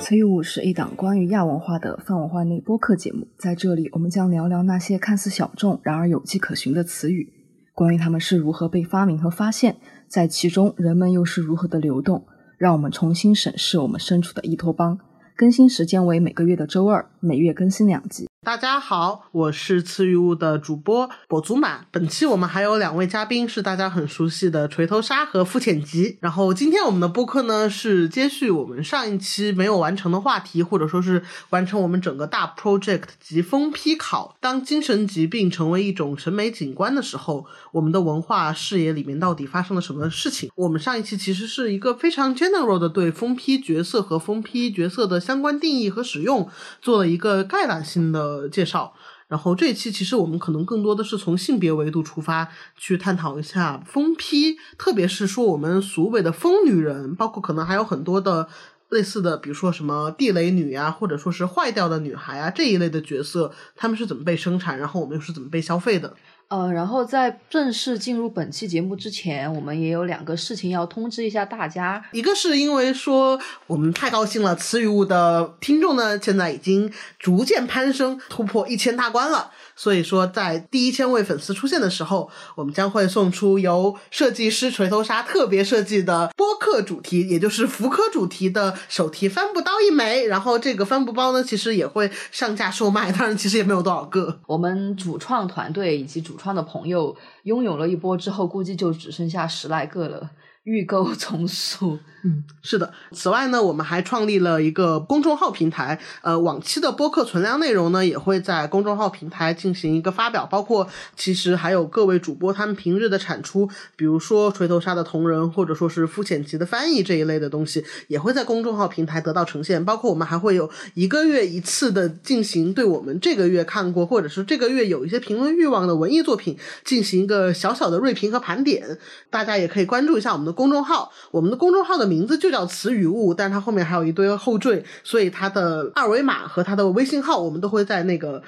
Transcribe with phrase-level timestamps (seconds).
[0.00, 7.32] 词语物是一档关于亚文化的泛文化内播客节目，在这里我们将聊聊那些看似小众，然而有迹可循的词语，
[7.74, 9.76] 关于它们是如何被发明和发现，
[10.08, 12.26] 在其中人们又是如何的流动，
[12.56, 14.98] 让我们重新审视我们身处的伊托邦。
[15.36, 18.29] 更新时间为每个月的周二，每月更新两集。
[18.42, 21.84] 大家好，我是次玉物的主播跛祖玛。
[21.90, 26.16] 本期我们还有两位嘉宾，是大家很熟悉的锤头鲨和肤浅级。
[26.22, 34.34] 然后今天我们的播客呢，是接续我们上一期没有完成的话题，或者说是完成我们整个大 project 及封批考。
[34.40, 40.50] 当精神疾病成为一种审美景观的时候，我们的文化视野里面到底发生了什么事情？
[40.54, 46.48] 我们上一期其实是一个非常 general 的对封批角色和封批角色的相关定义和使用
[46.80, 48.29] 做了一个概览性的。
[48.30, 48.94] 呃，介绍。
[49.28, 58.48] 然后这一期其实我们可能更多的是从性别维度出发去探讨一下疯批，特别是说我们所谓的疯女人，包括可能还有很多的
[58.88, 66.14] 类似的，比如说什么地雷女啊，或者说是坏掉的女孩啊这一类的角色，他们是怎么被生产，然后我们又是怎么被消费的。
[66.50, 72.04] 呃，然后在正式进入本期节目之前，我们也有两个事情要通知一下大家。
[72.10, 79.52] 一个是因为说我们太高兴了，词语物的听众呢，现在已经逐渐攀升，突破一千大关了。
[79.80, 90.26] 所以说，在第一千位粉丝出现的时候，我们将会送出由设计师锤头鲨特别设计的播客主题，也就是福柯主题的手提帆布包一枚。
[90.26, 94.38] 然后这个帆布包呢，其实也会上架售卖，当然其实也没有多少个。
[94.46, 100.28] 我们主创团队以及主创的朋友拥有了一波之后，估计就只剩下十来个了。
[100.64, 102.92] 预购 从速，嗯，是的。
[103.12, 110.86] 此外呢，我们还创立了一个公众号平台，呃，往期的播客存量内容呢，也会在公众号平台进行一个发表，包括
[111.16, 119.82] 其实还有各位主播他们平日的产出，比如说锤头鲨的同人，或者说是肤浅级的翻译这一类的东西，也会在公众号平台得到呈现。
[119.82, 128.98] 包括我们还会有一个月一次的进行对我们这个月看过，或者是这个月有一些评论欲望的文艺作品进行一个小小的锐评和盘点，
[129.30, 130.49] 大家也可以关注一下我们的。
[130.52, 138.42] 公众号，我们的公众号的名字就叫词语物，但是它后面还有一堆后缀，所以它的二维码和它的微信号我们都会在那个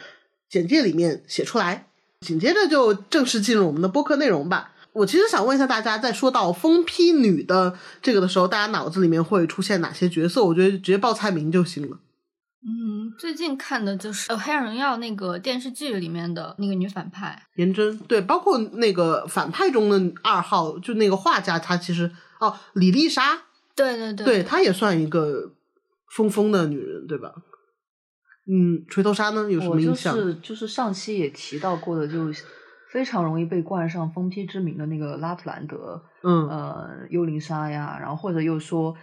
[0.48, 1.86] 简介里面写出来。
[2.20, 4.70] 紧接着就正式进入我们的播客内容吧。
[4.92, 10.44] 我其实想问一下大家，在说到疯批女的这个的时候，大家脑子里面会出现哪些角色？
[10.44, 11.96] 我觉得直接报菜名就行了。
[12.64, 22.08] 嗯，最近看的就是《黑暗荣耀》那个电视剧里面的那个女反派颜真，对，包括那个反派中的二号，就那个画家，她其实
[22.38, 23.36] 哦，李丽莎，
[23.74, 25.52] 对对对，对她也算一个
[26.14, 27.32] 疯疯的女人，对吧？
[28.46, 30.14] 嗯，锤头鲨呢有什么印象？
[30.14, 32.28] 就是就是上期也提到过的，就
[32.92, 38.94] 非常容易被冠上疯批之名的那个拉普兰德，嗯呃，幽灵鲨呀，然后或者又说。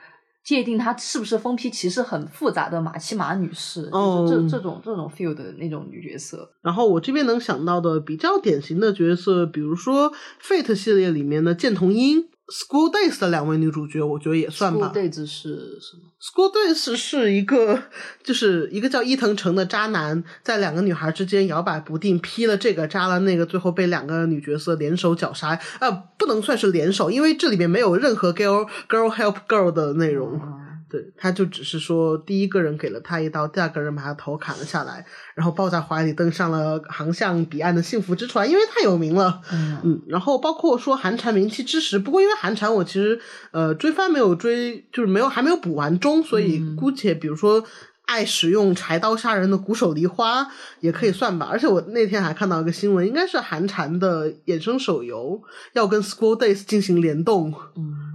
[0.49, 3.83] 界定她是不是疯批，其实很复杂的马奇马女士，
[4.27, 6.49] 这这种这种 feel 的那种女角色。
[6.63, 10.11] 然后我这边能想到的比较典型的角色，比如说
[10.41, 12.29] Fate 系列里面的剑童音。
[12.51, 14.91] School Days 的两位女主角，我觉得也算吧。
[14.91, 17.83] School Days 是什么？School Days 是一个，
[18.23, 25.59] 就是一个叫伊藤诚的渣男，在两个女孩之间摇摆不定，劈了这个扎了那个，最后被两个女角色联手绞杀。
[25.79, 30.41] 呃，不能算是联手，因为这里面没有任何 girl girl help girl 的内容。
[30.89, 35.05] 对，他就只是说，第一个人给了他一刀，第二个人把他头砍了下来，
[35.35, 39.39] 然后抱在怀里，登上了航向彼岸的幸福之船，因为太有名了。
[39.53, 43.19] 嗯，然后包括说寒蝉名气之时，不过因为寒蝉我其实
[43.51, 47.63] 呃追番没有追，就是没有还没有补完中，所以姑且比如说
[48.06, 50.47] 爱使用柴刀杀人的鼓手梨花
[50.79, 51.47] 也可以算吧。
[51.51, 55.39] 而且我那天还看到一个新闻，应该是寒蝉的衍生手游
[55.73, 57.53] 要跟 School Days 进行联动。
[57.75, 58.08] 嗯。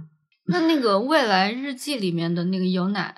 [0.47, 3.15] 那那个未来日记里面的那个有奶，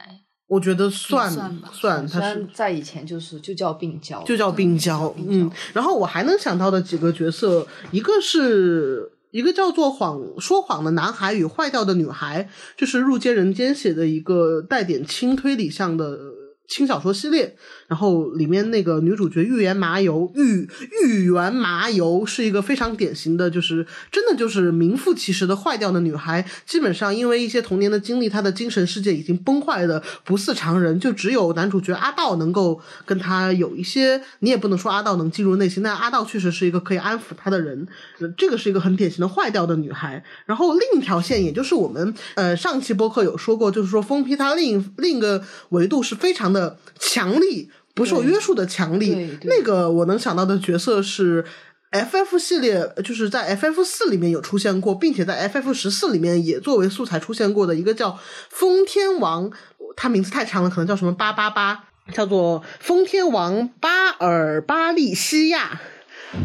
[0.48, 1.30] 我觉得算
[1.60, 5.52] 吧，算，它是在以前就是就叫病娇，就叫病娇，嗯。
[5.74, 12.48] 然后我还能想到的几个角色，一个是一个叫做谎说谎的男孩与坏掉的女孩，
[12.78, 16.18] 就是入间人间写的一个带点轻推理向的
[16.70, 17.58] 轻小说系列。
[17.88, 20.68] 然后里面那个女主角玉原麻油，玉
[21.04, 26.46] 玉原麻油是一个非常典型的，就是真的就是名副其实的坏掉的女孩。
[26.66, 31.00] 基本上因为一些童年的经历，她的精神世界已经崩坏的不似常人。
[31.00, 37.88] 就只有男主角阿道能够跟她有一些，你也不能说阿道能进入内心，但阿道确实是一个可以安抚她的人。
[38.38, 40.22] 这个是一个很典型的坏掉的女孩。
[40.46, 47.70] 然后另一条线，也就是我们呃上期播客有说过，就是说疯批他另另一个维度是非常的强力。
[47.98, 51.44] 不受约束的强力，那个我能想到的角色是
[51.92, 59.52] FF 系列就是在 FF 四里面有出现过，并且在 FF 十四里面也作为素材出现过的一个叫风天王，
[59.96, 65.82] 他名字太长了，可能叫什么八八八，叫做风天王巴尔巴利西亚。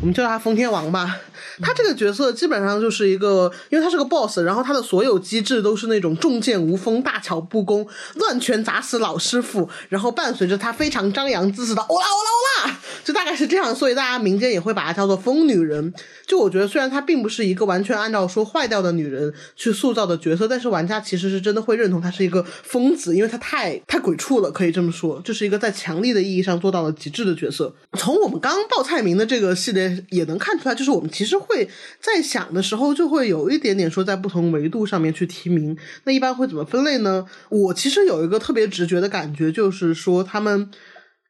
[0.01, 1.19] 我们叫他封天王吧。
[1.61, 13.75] 他这个角色基本上就是一个，因为他是个 boss，然后他的所有机制都是那种重剑无锋、大巧不工、乱拳砸死老师傅，然后伴随着他非常张扬自持的欧啦欧啦欧啦，就大概是这样。
[13.75, 15.93] 所以大家民间也会把她叫做疯女人。
[16.27, 27.75] 就我觉得，虽然她并不是一个完全按照说坏掉的女人去塑造的角色，但是玩家其实是真的会认同她是一个疯子，因为她太太鬼畜了，可以这么说，就是一个在强力的意义上做到了极致的角色。
[27.99, 31.69] 从我们刚刚报菜名的这个系列也能看出来，就是我们其实会
[32.01, 35.77] 在想的时候，就会有一点点说在不同维度上面去提名。
[36.05, 37.27] 那一般会怎么分类呢？
[37.49, 40.71] 我其实有一个特别直觉的感觉，就是说他们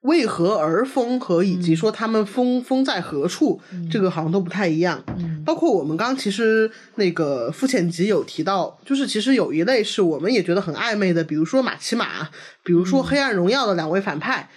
[0.03, 3.61] 为何而疯和以及说他们疯疯在何处，
[3.91, 5.03] 这个好像都不太一样。
[5.19, 12.29] 嗯包括我们刚其实那个肤浅集有提到，就是其实有一类是我们也觉得很暧昧的，比如说马奇马，
[12.63, 14.49] 比如说黑暗荣耀的两位反派。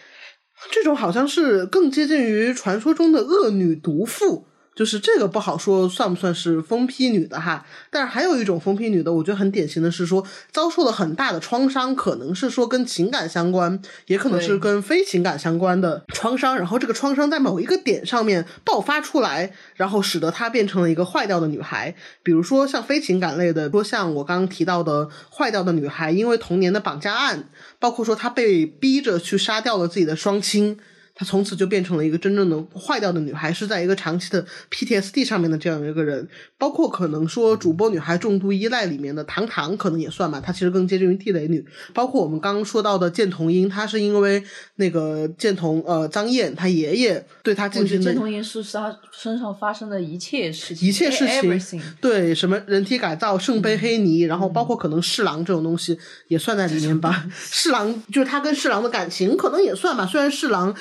[0.72, 4.46] 这种好像是更接近于传说中的恶女毒妇，
[4.76, 7.66] 就是这个不好说算不算是疯批女的哈。
[7.90, 16.58] 但是还有一种疯批女的，我觉得很典型的是说遭受了很大的创伤，可能是说跟情感相关，也可能是跟非情感相关的创伤。
[16.58, 21.96] 然后这个创伤在某一个点上面爆发出来，然后使得她变成了一个坏掉的女孩。
[22.22, 27.46] 比如说像非情感类的，说像我刚刚提到的坏掉的女孩，因为童年的绑架案。
[27.80, 30.80] 包括说，她被逼着去杀掉了自己的双亲。
[31.18, 36.28] 她从此就变成了一个真正的坏掉的女孩，是在一个长期的 PTSD 上面的这样一个人。
[36.58, 40.42] 包括可能说主播女孩重度依赖里面的糖糖，可能也算吧。
[40.42, 41.66] 她其实更接近于地雷女。
[41.94, 44.44] 包括我们刚刚说到的剑童音，她是因为
[44.76, 48.04] 那个剑童呃张燕她爷爷对她进行的。
[48.04, 51.26] 剑童音是她身上发生的一切事情，一切事
[51.60, 55.98] 情， 对什么人体改造、圣杯黑泥，然后包括可能侍郎这种东西
[56.28, 57.26] 也算在里面吧。
[57.34, 60.06] 侍郎就是他跟侍郎的感情，可能也算吧。
[60.06, 60.76] 虽然侍郎。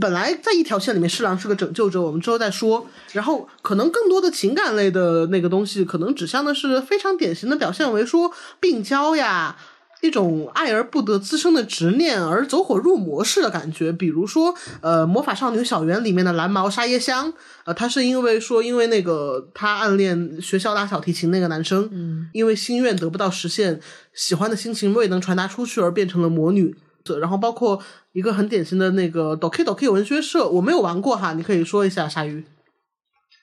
[0.00, 2.86] 本来在一条线里面，侍郎是个拯救者，我们之后再说。
[3.12, 9.56] 然后可能更多的情感类的那个东西，可能指向的是非常典型的表现为说病娇呀，
[10.00, 13.92] 一种爱而不得滋生的执念而走火入魔式的感觉。
[13.92, 17.32] 比如说，呃，魔法少女小圆里面的蓝毛沙耶香，
[17.64, 23.80] 呃，她是因为说因为那个她暗恋学校拉小提琴那个男生，嗯，因为心愿得不到实现，
[24.12, 26.74] 喜欢的心情未能传达出去而变成了魔女。
[27.20, 27.78] 然后包括
[28.14, 32.44] 一个很典型的那个 Doki Doki 文学社，我没有玩过哈，你可以说一下鲨鱼。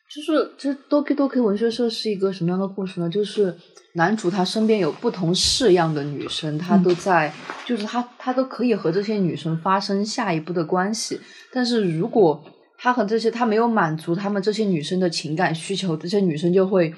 [0.09, 3.09] 就是这 Doki Doki 文学社是一个什么样的故事呢？
[3.09, 3.53] 就是
[3.95, 7.33] 男主他身边有不同式样的女生，他都在，
[7.65, 11.19] 就是他他都可以和这些女生发生下一步的关系。
[11.51, 12.41] 但是如果
[12.77, 16.93] 他和这些他没有满足他们这些女生的情感需求，这些女生就会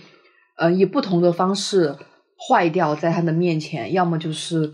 [0.57, 1.95] 呃以不同的方式
[2.47, 4.71] 坏掉在他的面前，要么就是。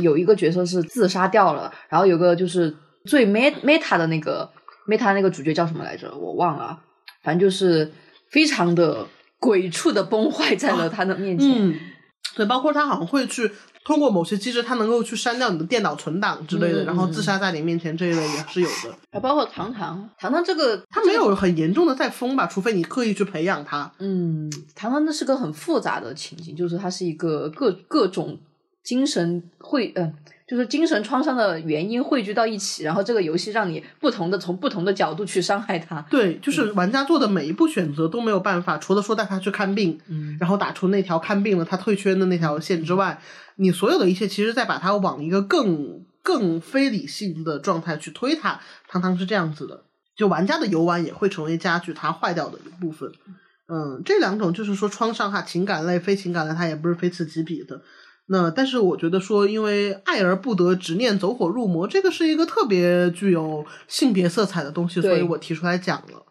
[0.00, 2.74] 有一个角色是自杀掉了，然后有个就是
[3.06, 4.48] 最 meta 的那个
[4.86, 6.14] meta 那个主角叫什么来着？
[6.16, 6.78] 我忘了，
[7.22, 7.92] 反正就是
[8.30, 9.06] 非常的
[9.40, 11.48] 鬼畜的崩坏在了他的面前。
[11.50, 11.74] 嗯，
[12.36, 13.50] 对，包括他好像会去
[13.84, 18.96] 通过某些机制，他能够去删掉你的电脑存档之类的，然后自杀在你面前这一类也是有的。
[19.10, 23.92] 还包括糖糖，糖糖这个他没有很严重的在疯吧，除非你刻意去培养他。
[23.98, 28.38] 嗯，糖糖那是个很复杂的情景，就是它是一个各各种。
[28.84, 30.12] 精神汇，嗯，
[30.46, 36.02] 就是精神创伤的原因汇聚到一起，然后这个游戏让你不同的从不同的角度去伤害他。
[36.10, 43.18] 对，就是玩家做的每一步选择都没有办法，除了说带他去看病，嗯，然后打出那条看病了他退圈的那条线之外，
[43.56, 48.60] 你所有的一切其实在把他往一个更更非理性的状态去推他。
[48.86, 53.10] 汤汤是这样子的，就玩家的游玩也会成为加剧他坏掉的一部分。
[53.66, 57.80] 嗯，这两种就是说创伤哈，情感类、非情感类，它也不是非此即彼的。
[58.26, 66.24] 那但是我觉得说，因为爱而不得，执念走火入魔，这个是一个特别具有性别色彩的东西，所以我提出来讲了。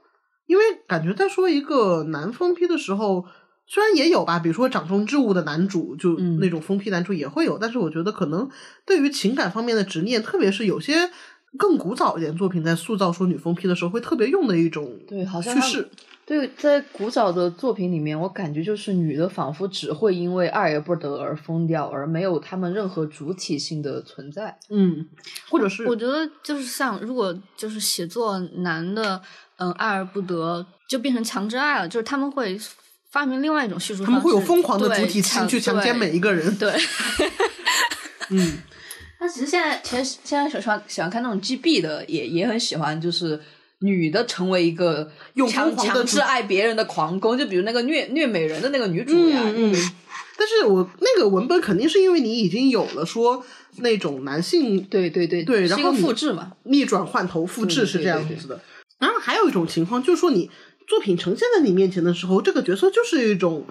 [0.47, 3.25] 因为感觉在说一个男疯批的时候，
[3.65, 8.49] 虽然也有吧，比如说掌中之物的男主，就那种疯批男主也会有，但是我觉得可能
[8.85, 11.11] 对于情感方面的执念，特别是有些
[11.57, 15.89] 更古早一点作品在塑造说女疯批的时候，会特别用的一种对，好像趋势。
[16.25, 24.57] 对，在古早的作品里面，我感觉就是女的仿佛只会因为爱而不得而疯掉，而没有她们任何主体性的存在。
[24.69, 25.05] 嗯，
[25.49, 29.21] 或者是我觉得就是像如果就是写作男的，
[29.57, 32.57] 嗯，爱而不得就变成强制爱了，就是他们会
[33.11, 36.57] 发明另外一种叙述，他们会有疯狂的主体性去强奸每一个人。
[36.57, 36.71] 对，
[38.31, 38.59] 嗯，
[39.19, 43.41] 那其实现在其实现在喜欢喜欢看那种 GB 的，也也很喜欢，就是。
[43.83, 49.91] 女的成为一个用强疯狂的主强制爱别人的狂攻，就比如那个虐虐美人的那个女主呀，嗯嗯，
[50.37, 53.45] 但是我那个文本肯定是因为你已经有了说
[53.77, 58.61] 那种男性对对对对，然后你是一个复制嘛，逆转换头复制是这样子的。
[58.99, 60.49] 然后还有一种情况就是说，你
[60.87, 63.65] 作品呈现在你面前的时候，这个角色就是一种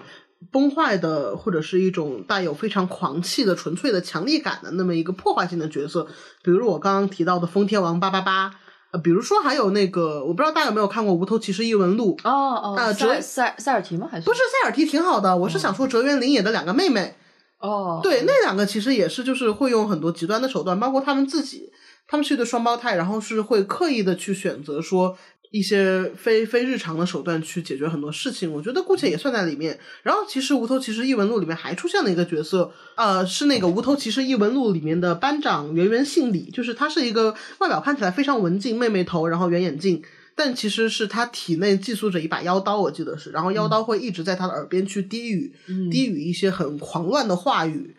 [0.51, 6.05] 崩坏的，或者是一种带有非常狂气的、纯粹的强力感的那么一个破坏性的角色。
[6.43, 8.51] 比如我刚刚提到的风天王八八八，
[8.93, 12.15] 呃，比如说还有那个，我不知道大家有没有看过《无头骑士异闻录》。
[12.29, 14.07] 哦哦，呃塞尔哲塞塞尔提吗？
[14.09, 17.15] 还是不是塞尔提挺好的，我是想说哲原绫野的两个妹妹，
[17.57, 21.71] 哦，对，那两个其实也是就是会用很多极端的手段，包括他们自己，
[22.07, 25.17] 他们是一对双胞胎，然后是会刻意的去选择说
[25.53, 28.51] 一些非非日常的手段去解决很多事情。
[28.51, 29.79] 我觉得姑且也算在里面。
[30.01, 40.03] 然后其实《无头骑士异闻录》里面还出现了一个角色，呃，是那个《无头骑士异闻录》里面的班长圆圆姓李，就是他是一个外表看起来非常文静，妹妹头，然后圆眼镜。
[40.35, 47.95] 但其实是他体内寄宿着一把妖刀，我记得是，然后妖刀会一直在他的耳边去低语，嗯低语一些很狂乱的话语，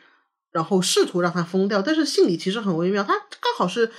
[0.51, 1.81] 然后试图让他疯掉。
[1.81, 3.93] 但是信里其实很微妙，他刚好是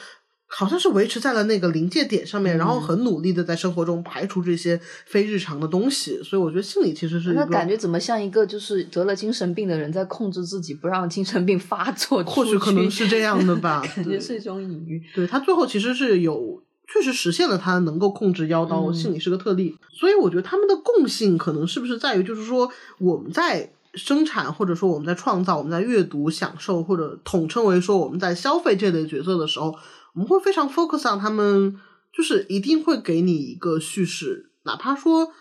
[0.47, 6.21] 好像是维持在了那个临界点上面，然后很努力的在生活中排除这些非日常的东西。
[6.23, 12.23] 所以我觉得心理其实是那感觉怎么像一个就是得了精神病的人在控制自己，不让精神病发作？
[12.23, 15.03] 或许可能是这样的吧 感觉是一种隐喻。
[15.13, 29.73] 对他最后其实是有确实实现了他能够控制妖刀，嗯信里是个特例，所以我觉得他们的共性可能是不是在于，就是说我们在生产或者说我们在创造、我们在阅读、享受或者统称为说我们在消费这类角色的时候，
[30.15, 31.79] 我们会非常 focus on 他们，
[32.11, 35.31] 就是一定会给你一个叙事，哪怕说。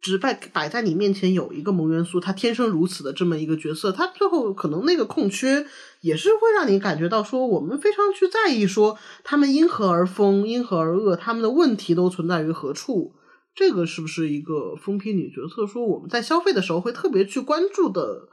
[0.00, 5.66] 只摆摆在你面前有一个萌元素，他天生如此的这么一个角色，他最后可能那个空缺
[6.02, 13.16] 也是会让你感觉到说，我们非常去在意说他们因何而疯，因何而恶，他们的问题都存在于何处。
[13.56, 18.28] 这个是不是一个疯批女角色说我们在消费的时候会特别去关注的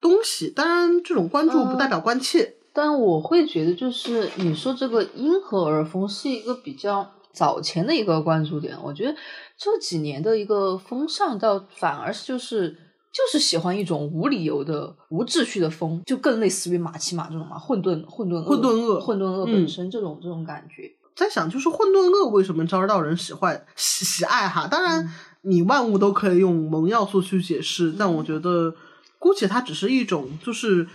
[0.00, 0.48] 东西？
[0.48, 2.59] 当然，这种关注不代表关切。
[2.72, 8.76] 但我会觉得，就是你说这个因何而疯是一个比较早前的一个关注点。
[8.82, 9.14] 我觉得
[9.56, 12.70] 这几年的一个风尚，倒反而是就是
[13.12, 20.90] 就是喜欢一种无理由的、无秩序的风，就更类似于马奇马这种嘛，混沌、混沌、混沌恶混沌恶嗯本身这种、这种感觉。
[21.16, 24.68] 在想，就是混沌恶为什么招到人喜欢喜喜爱哈？
[24.68, 25.12] 当然，
[25.42, 28.72] 你万物都可以用萌要素去解释，但我觉得，
[29.18, 30.86] 姑且它只是一种，就是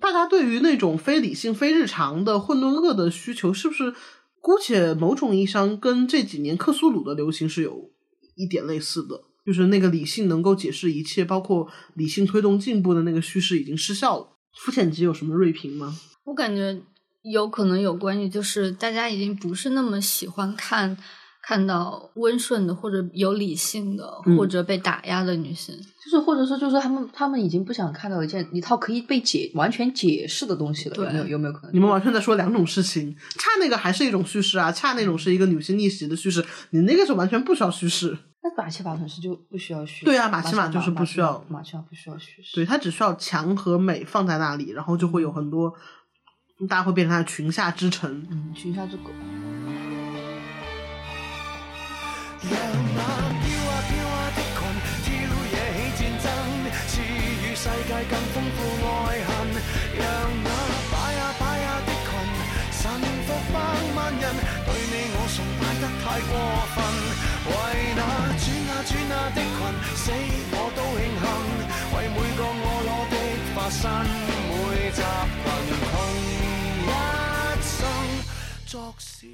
[0.00, 3.94] 大家对于那种非理性、非日常的混沌恶的需求，是不是
[4.40, 7.90] 姑且某种意义上跟这几年克苏鲁的流行是有
[8.36, 9.22] 一点类似的？
[9.44, 14.28] 就是那个理性能够解释一切，包括理性推动进步的那个叙事已经失效了。
[14.54, 15.98] 肤浅级有什么锐评吗？
[16.24, 16.80] 我感觉
[17.22, 20.96] 有可能有关系，就是大家已经不是那么喜欢看
[21.42, 25.74] 看到温顺的或者有理性的、嗯或者被打压的女性。
[26.02, 31.74] 就是或者说，就是他们他们已经不想看到一件一套可以被解完全解释的东西了，有没有有没有可能？
[31.74, 40.04] 你们完全在说两种事情，恰那个还是一种叙事啊，恰那种是一个女性逆袭的叙事，你那个是完全不需要叙事，那马奇马本身就不需要叙事。
[40.06, 42.54] 对啊马奇马马就是不需要马奇马不需要叙事。
[42.54, 45.72] 对，它只需要强和美放在那里，然后就会有很多，
[46.68, 48.26] 大家会变成它的群下之臣。
[48.30, 49.10] 嗯，群下之狗。
[52.42, 52.52] 让
[52.96, 53.00] 那
[53.42, 55.08] 飘啊飘啊的裙挑
[55.52, 56.26] 惹起战争
[56.88, 58.89] 赐予世界更丰富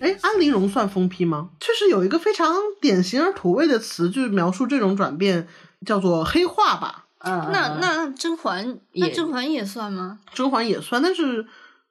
[0.00, 1.50] 哎，安陵容算疯批吗？
[1.60, 5.46] 确实有一个非常典型而土味的词，就是描述这种转变，
[5.84, 7.04] 叫做黑化吧。
[7.18, 10.18] 嗯，那那甄嬛，那甄嬛也算吗？
[10.32, 11.44] 甄嬛也算，但是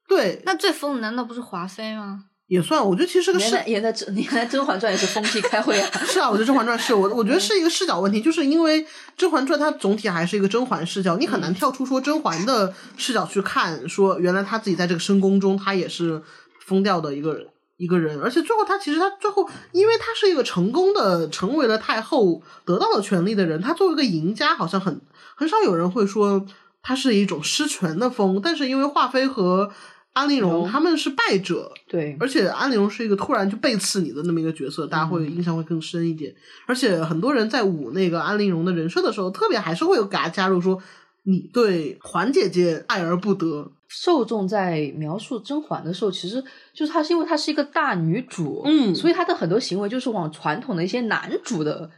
[0.08, 2.26] 对那最疯的难道不是华妃吗？
[2.48, 2.86] 也算。
[2.86, 5.90] 我觉得其实是个视原来原来甄 原来《甄嬛传》也是疯批开会啊。
[6.06, 8.84] 是啊，我觉得《甄嬛传》是我，我觉得是一个视角问题，就是因为
[9.18, 16.22] 《甄嬛传》它总体还是一个甄嬛视角，你很难跳出说甄嬛的视角去看，说原来她自己在这个深宫中，她也是
[16.60, 17.48] 疯掉的一个人。
[17.78, 25.02] 一个人，而且最后他其实他最后，因为他是一个成功的成为了太后，得到了权力的人，他作为一个赢家，好像很
[25.36, 26.46] 很少有人会说
[26.82, 29.72] 他是一种失权的风，但是因为华妃和
[30.14, 36.34] 安陵容容他们是败者，对，而且安陵容是一个突然就背刺你的那么一个角色，大家会印象会更深一点。
[36.66, 40.82] 而且很多人在舞那个安陵容的人设的时候，特别还是会有给他加入说，
[41.24, 48.94] 你对环姐姐爱而不得，受众在描述甄嬛的时候，其实就是她是因为她是一个大女主，嗯。
[48.94, 51.90] 所以她的很多行为就是往传统的一些男主的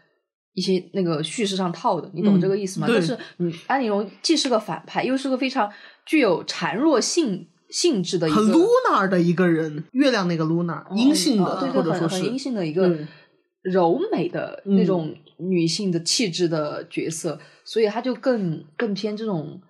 [0.53, 2.87] 一些那个叙事上套的，你懂嗯这个意思吗？
[2.87, 5.71] 对但是你安陵容既是个反派，又是个非常
[6.05, 12.97] 具有孱弱性性质的一个很 lunar 的一个人，月亮那个 Luna，、阴性的，哦对对，或者说很很阴性的一个
[13.61, 14.75] 柔美的嗯。
[14.75, 19.61] 那种女性的气质的角色，所以她就更更偏这种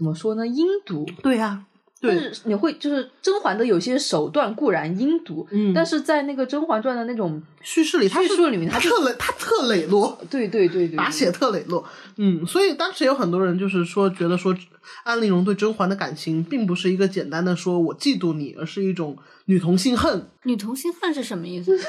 [0.00, 0.46] 怎么说呢？
[0.46, 1.06] 阴毒。
[1.22, 1.62] 对呀、
[2.00, 11.84] 但，是你会就是甄嬛的有些手段固然阴毒，嗯但是在那个《甄嬛传》的那种叙事里他叙述里面，他特磊，他特磊落， 对对对对打写特磊落。
[12.16, 14.56] 嗯，所以当时有很多人就是说，觉得说
[15.04, 20.26] 安陵容对甄嬛的感情，并不是一个简单的说我嫉妒你，而是一种女同性恨。
[20.44, 21.78] 女同性恨是什么意思？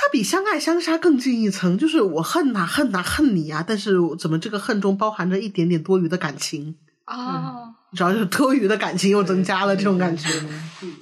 [0.00, 6.76] 它比相爱相杀更进一层，就是我恨呐、恨呐、恨你呀、但是我怎么这个恨中包含着一点点多余的感情？
[7.08, 10.28] 啊，主要就是多余的感情又增加了这种感觉。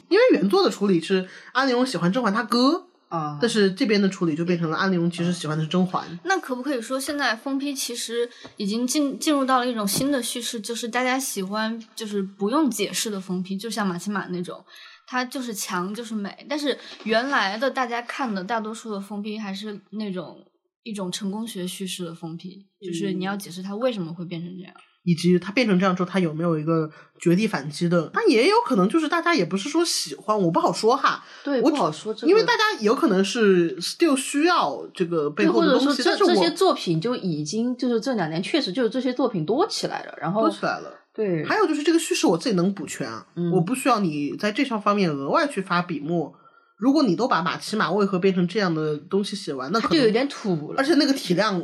[0.09, 6.07] 因为原作的处理是安陵容喜欢甄嬛她哥，啊，但是这边的处理就变成了安陵容其实喜欢的是甄嬛。
[6.23, 14.65] 那可不可以说现在封批其实已经进进入到了一种新的叙事，就是大家喜欢就是不用解释的封批，就像马奇马那种，
[15.09, 16.47] 它就是强就是美。
[16.49, 20.39] 但是原来的大家看的大多数的封批还是那种
[20.85, 24.73] 一种成功学叙事的封批，就是你要解释它为什么会变成这样。
[25.07, 28.11] 以及他变成这样之后，他有没有一个绝地反击的？
[28.13, 31.25] 他也有可能就是大家也不是说喜欢，我不好说哈。
[31.45, 40.93] 对我不好说，这个因为大家有可能是 still 需要这个背后的东西，但是这这些作品就已经就是这两年确实就是这些作品多起来了，然后多起来了。
[41.15, 46.35] 对，还有就是这个叙事我自己能补全啊，嗯我不需要你在这上方面额外去发笔墨。
[46.77, 51.59] 如果你都把马奇马为何变成这样的东西写完，那可能就有点土了，而且那个体量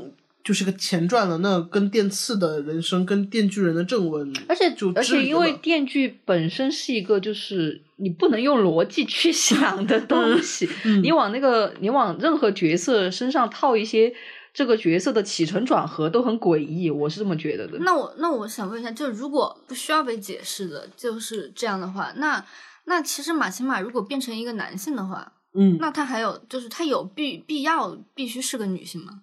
[0.45, 14.13] 就是个前传了，那跟电刺的人生跟电锯人的正文，而且就而且因为电锯本身是一个就是你不能用逻辑去 想的东西，嗯你往那个你往任何角色身上套一些
[14.53, 17.79] 这个角色的起承转合都很诡异，我是这么觉得的。
[17.79, 22.45] 那我那我想问一下，就是如果不需要被解释的，就是这样的话，那
[22.87, 29.23] 那其实马奇马如果变成一个男性的话，嗯，那他还有就是他有必必要必须是个女性吗？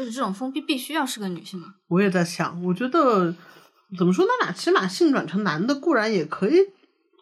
[0.00, 1.66] 就是这种封闭必须要是个女性吗？
[1.88, 3.34] 我也在想，我觉得
[3.98, 4.30] 怎么说呢？
[4.40, 6.56] 马奇马性转成男的固然也可以，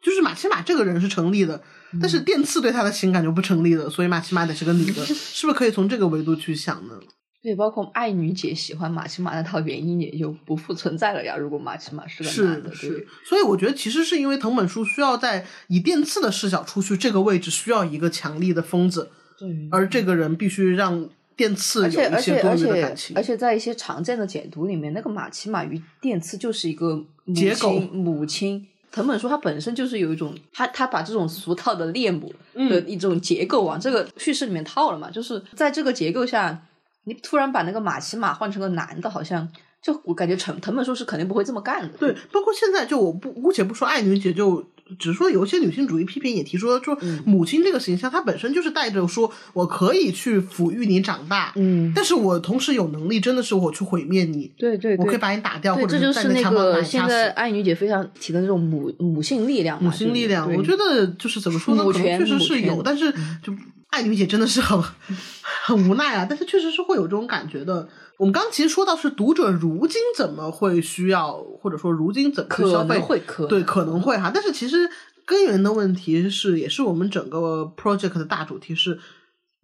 [0.00, 1.60] 就是马奇马这个人是成立的，
[2.00, 6.94] 但嗯是电刺对他的情感就不成立了，所以马奇马得是个女的， 是不是可以从这个维度去想呢？
[7.42, 11.36] 对，包括爱女姐喜欢马奇马那套原因也就不复存在了呀。
[11.36, 23.22] 如果马奇马是个男的，是所以我觉得其实是因为藤本树需要在以电刺的视角出去，这个位置需要一个强力的疯子，对而这个人必须让电刺有而且而一些多且而且余的感情而。
[23.22, 28.66] 且在一些常见的解读里面，那个马奇马与电刺就是一个母结构亲母亲。
[28.90, 36.60] 藤本树他本身就是有一种，他他把这种俗套的恋母嗯的一种结构往这个叙事里面套了嘛，就是在这个结构下，
[37.04, 39.46] 你突然把那个马奇马换成个男的，好像
[39.80, 41.88] 就我感觉藤藤本树是肯定不会这么干的。
[41.98, 44.66] 对，包括现在就我不姑且不说爱女姐，就
[44.98, 57.30] 只是说有一些女性主义批评也提出说，嗯母亲这个形象，她本身就是带着说我可以去抚育你长大，嗯，但是我同时有能力，真的是我去毁灭你，对对对，我可以把你打掉，或者这就是那个现在死。
[57.30, 61.84] 爱女姐非常提的这种母母性力量，母性力量，我觉得就是怎么说呢？
[61.84, 63.52] 母可能确实是有，但是就
[63.90, 64.82] 爱女姐真的是很
[65.66, 66.26] 很无奈啊。
[66.28, 67.88] 但是确实是会有这种感觉的。
[68.18, 74.30] 我们刚刚其实说到是读者如今怎么会需要，或者说如今怎么去消费，会可对，可能会哈。
[74.32, 74.90] 但是其实
[75.24, 79.00] 根源的问题是，也是我们整个 project 的大主题是。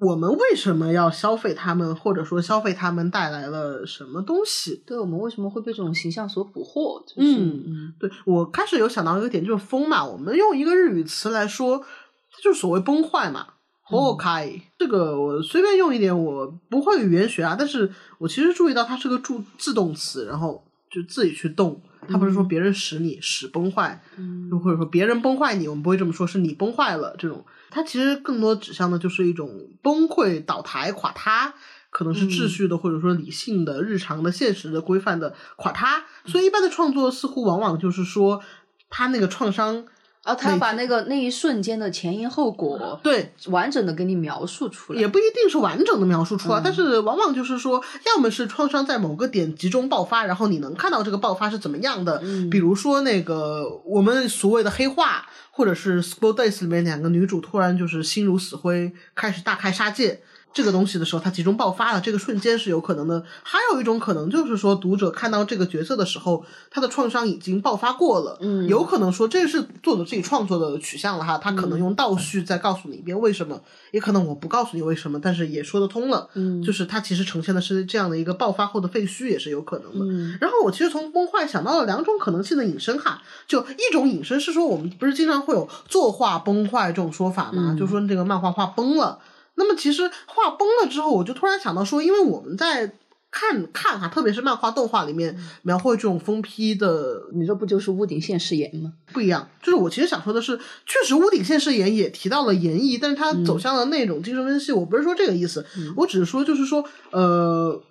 [0.01, 4.83] 我们为什么要消费他们，或者说消费他们带来了什么东西？
[4.85, 7.03] 对我们为什么会被这种形象所捕获？
[7.07, 10.05] 就是嗯对我开始有想到一个点，就是疯嘛。
[10.05, 13.54] 我们用一个日语词来说，它就是所谓崩坏嘛。
[13.91, 24.49] 崩开、这个我随便用一点，我不会语言学啊，但是我其实注意到它是个助自动词，然后就自己去动，它不是说别人使你使崩坏，嗯。
[24.51, 27.45] 又或者说别人崩坏你，我们不会这么说，是你崩坏了这种。
[27.71, 31.53] 它其实更多指向的就是一种崩溃、倒台、垮塌，
[31.91, 36.05] 可能是秩序的，或者说理性的、日常的、现实的、规范的垮塌。
[36.25, 38.41] 所以一般的创作似乎往往就是说，
[38.89, 39.85] 他那个创伤，
[40.25, 45.01] 啊，他把那个那一瞬间的前因后果对，完整的给你描述出来。
[45.01, 52.23] 也不一定是完整的描述出来，但是往往就是说，要么是创伤在某个点集中爆发，然后你能看到这个爆发是怎么样的。
[52.51, 60.23] 比如说那个我们所谓的黑化，或者是《School Days》里面两个女主突然就是心如死灰，开始大开杀戒。
[60.55, 63.25] 这个东西的时候，它集中爆发了这个瞬间是有可能的。
[63.43, 80.05] 还有一种可能就是说，读者看到这个角色的时候，他的创伤已经爆发过了，嗯有可能说这是作者自己创作的取向了哈，他可能用倒叙再告诉你一遍为什么，也可能我不告诉你为什么，但是也说得通了，嗯就是它其实呈现的是这样的一个爆发后的废墟，也是有可能的。
[80.07, 87.73] 嗯然后我其实从崩坏想到了两种可能性的引申哈，就一种引申是说我们不是经常会有作画崩坏这种说法吗？
[87.73, 89.19] 嗯就说这个漫画画崩了。
[89.57, 92.93] 那么其实画崩了之后，我就突然想到说，因为我们在
[93.31, 98.93] 看看哈，特别是漫画动画里面描绘这种疯批的你这不就是屋顶现世言吗？
[99.13, 107.83] 不一样，就是我其实想说的是，确实屋顶现世言也提到了演绎，但是它走向了那种精神分析，我不是说这个意思，我只是说就是说，呃，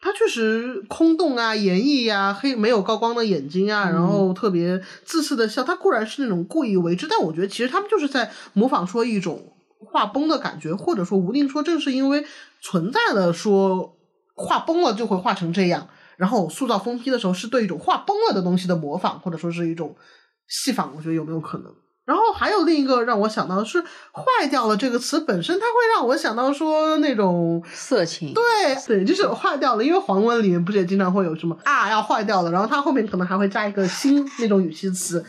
[0.00, 12.24] 他确实空洞啊、演绎呀、黑没有高光的眼睛啊，然后特别自私的笑，他固然是那种故意为之，但我觉得其实他们就是在模仿说一种画崩的感觉，或者说无定说正是因为
[12.60, 13.96] 存在了说
[14.34, 15.88] 画崩了就会画成这样。
[16.16, 19.94] 然后塑造封批的时候，是对一种画崩了的东西的模仿，或者说是一种
[20.48, 21.70] 戏仿，我觉得有没有可能？
[22.06, 23.82] 然后还有另一个让我想到的是
[24.14, 28.42] “坏掉了”这个词本身，它会让我想到说那种色情，对
[28.86, 35.22] 对，就是坏掉了，因为黄文里面不是也经常会有什么啊要坏掉了，然后它后面可能还会加一个新那种语气词。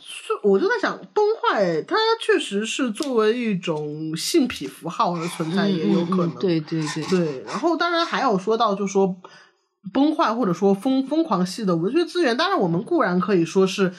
[0.00, 6.34] 是，我就在想，崩坏它确实是作为一种性癖符号而存在，也有可能。
[6.36, 9.16] 对对对，对，然后当然还有说到，就说
[9.92, 13.92] 崩坏或者说疯疯狂系的文学资源，当然我们固然可以说是。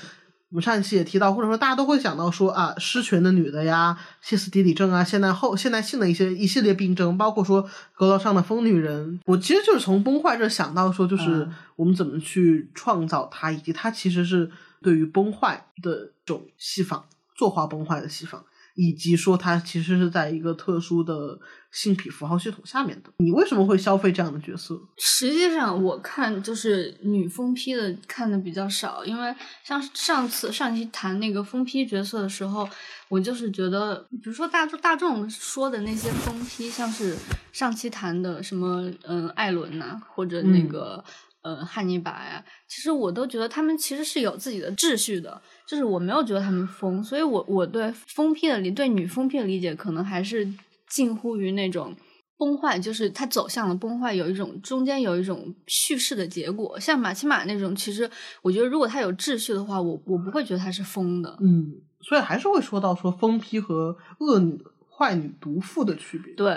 [0.52, 14.50] 我们上一期也提到，或者说大家都会想到说啊，失权的女的呀，歇斯底里症啊，现代后现代性的一些一系列病症，包括说阁楼上的疯女人，我其实就是从崩坏这想到说，就是嗯我们怎么去创造它，以及它其实是
[14.82, 17.04] 对于崩坏的这种戏仿，
[17.36, 18.44] 作画崩坏的戏仿，
[18.76, 21.40] 以及说它其实是在一个特殊的
[21.72, 23.12] 性癖符号系统下面的。
[23.18, 24.80] 你为什么会消费这样的角色？
[24.98, 32.68] 实际上，我看就是女疯批的看的比较少，因为像上次上期谈那个疯批角色的时候，
[33.10, 37.18] 我就是觉得，比如说大众大众说的那些疯批，像是
[37.52, 41.04] 上期谈的什么嗯艾伦呐、或者那个。
[41.50, 50.48] 呃，汉尼拔呀，其实我都觉得他们其实是有自己的秩序的，就是我没有觉得他们疯，所以我我对疯批的理对女疯批的理解，可能还是
[50.88, 51.96] 近乎于那种
[52.38, 56.80] 崩坏，就是它走向了崩坏，有一种中间有一种叙事的结果。
[56.80, 58.10] 像马奇马那种，其实
[58.44, 61.38] 我觉得如果它有秩序的话，我我不会觉得它是疯的。
[61.42, 64.58] 嗯，所以还是会说到说疯批和恶女、
[64.96, 66.34] 坏女、毒妇的区别。
[66.36, 66.54] 对，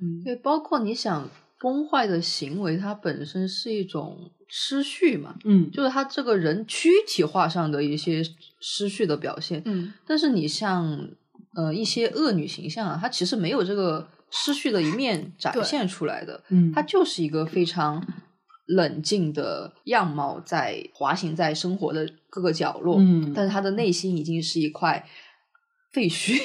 [0.00, 1.28] 嗯，对，包括你想
[1.66, 8.22] 崩坏的行为，它本身是一种失序嘛，嗯，就是他这个人躯体化上的一些
[8.60, 9.60] 失序的表现。
[9.64, 11.08] 嗯，但是你像
[11.56, 18.00] 呃一些恶女形象啊，她其实没有这个失序的一面展现出来的，嗯她就是一个非常
[18.66, 25.04] 冷静的样貌，在滑行在生活的各个角落，嗯但是她的内心已经是一块
[25.92, 26.40] 废墟。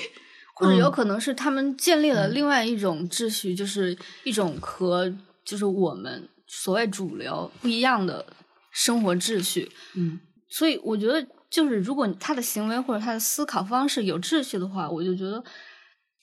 [0.61, 0.91] 或者有嗯。
[0.91, 5.11] 可能是他们建立了另外一种秩序，就是一种和
[5.43, 8.25] 就是我们所谓主流不一样的
[8.71, 9.69] 生活秩序。
[9.95, 15.43] 嗯，所以我觉得，就是如果他的行为或者他的思考方式有秩序的话，我就觉得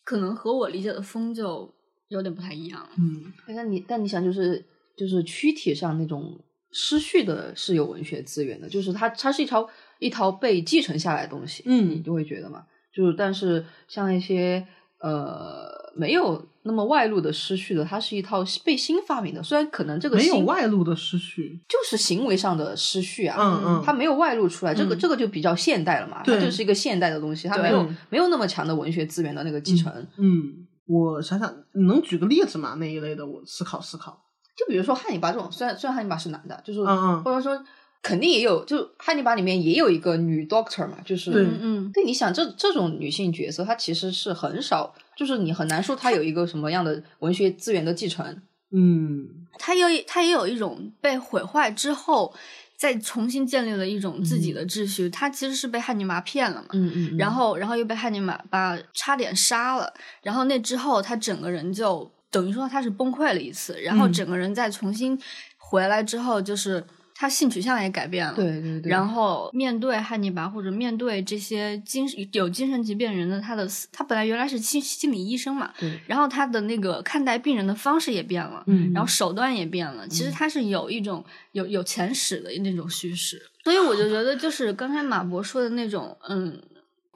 [0.04, 1.74] 可能和我理解的风就
[2.08, 2.90] 有点不太一样了。
[2.98, 4.64] 嗯，但你但你想，就是
[4.96, 6.38] 就是躯体上那种
[6.72, 11.90] 失序的是有文学资源的，就是它它是一条一条被继承下来的东西，嗯。
[11.90, 12.64] 你就会觉得嘛，
[12.98, 14.66] 就是但是像一些
[15.00, 21.60] 呃没有那么外露的失序的，它是一套被新发明的，虽然可能这个没有外露的失序。
[21.68, 29.92] 就是行为上的失序啊，嗯嗯它没有外露出来，这个嗯这个就比较现代了嘛，它就是一个现代的东西，它没有嗯没有那么强的文学资源的那个继承。
[30.16, 32.74] 嗯，我想想，你能举个例子吗？
[32.80, 34.24] 那一类的，我思考思考。
[34.56, 37.64] 就比如说汉尼拔这种，虽然虽然汉尼拔是男的，就是、嗯嗯或者说
[38.02, 41.42] 肯定也有，就汉尼拔里面也有一个女 doctor 嘛，就是对。
[41.42, 48.42] 嗯嗯，对，你想这这种女性角色，她其实是很少，就是你很难说她有一个什么样的文学资源的继承。
[48.70, 49.28] 嗯。
[49.58, 52.32] 她有她也有一种被毁坏之后
[52.76, 55.10] 再重新建立了一种自己的秩序。
[55.10, 57.16] 她其实是被汉尼拔骗了嘛，嗯嗯。
[57.18, 64.12] 然后然后又被汉尼拔把差点杀了，然后那之后她整个人就等于说她是崩溃了一次，然后嗯。
[64.12, 65.18] 整个人再重新
[65.56, 66.84] 回来之后，就是
[67.20, 80.06] 他性取向也改变了，对对对，然后面对汉尼拔或者面对这些精有精神疾病人的他的他本来原来是心心理医生嘛，对然后他的那个看待病人的方式也变了，嗯然后手段也变了。
[80.06, 86.62] 其实他是有一种有有前史的那种叙事，所以我就觉得就是刚才马博说的那种，嗯，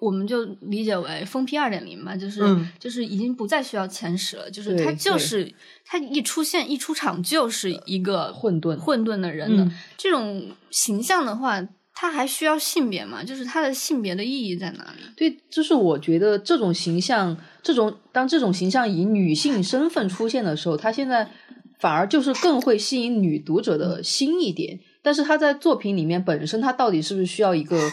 [0.02, 5.48] 我们就理解为封批二点零嘛，就是、嗯就是已经不再需要前十了，就是他就是
[5.84, 11.62] 他一出现一出场就是一个混沌混沌的人的、嗯这种形象的话，
[11.94, 13.22] 他还需要性别嘛？
[13.22, 15.02] 就是他的性别的意义在哪里？
[15.14, 21.30] 对，就是我觉得这种形象，这种当这种形象以女性身份出现的时候，他现在
[21.78, 24.80] 反而就是更会吸引女读者的心一点。
[25.04, 27.90] 但是他在作品里面本身，他到底是不是需要一个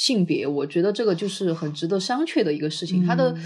[0.00, 0.46] 性别？
[0.46, 3.06] 我觉得这个就是很值得商榷的一个事情。
[3.06, 3.36] 他的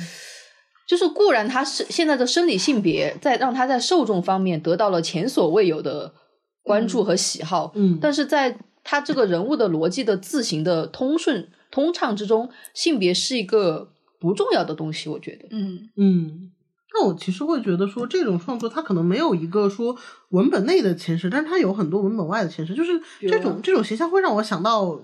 [0.86, 6.14] 就是固然他是现在的生理性别，在让他在受众方面得到了前所未有的
[6.62, 13.88] 关注和喜好，嗯但是在他这个人物的逻辑的字形的通顺通畅之中，性别是一个
[14.20, 15.48] 不重要的东西，我觉得。
[15.50, 16.52] 嗯嗯，
[16.94, 19.96] 那我其实会觉得说，这种创作它可能没有一个说
[20.28, 25.00] 文本内的前世，但是它有很多文本外的前世，就是这种这种形象会让我想到，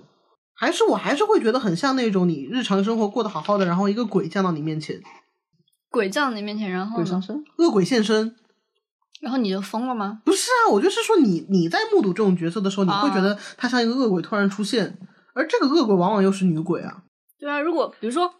[0.61, 5.01] 还是我还是会觉得很像那种你日常生活过得好好的，然后一个鬼降到你面前，
[5.89, 8.35] 鬼降到你面前，然后鬼上身，恶鬼现身。
[9.21, 10.21] 然后你就疯了吗？
[10.23, 14.99] 不是啊，我就是说你你在目睹这种角色的时候，你会觉啊得他像一个恶鬼突然出现，
[15.33, 17.01] 而这个恶鬼往往又是女鬼啊。
[17.39, 18.31] 对啊，如果比如说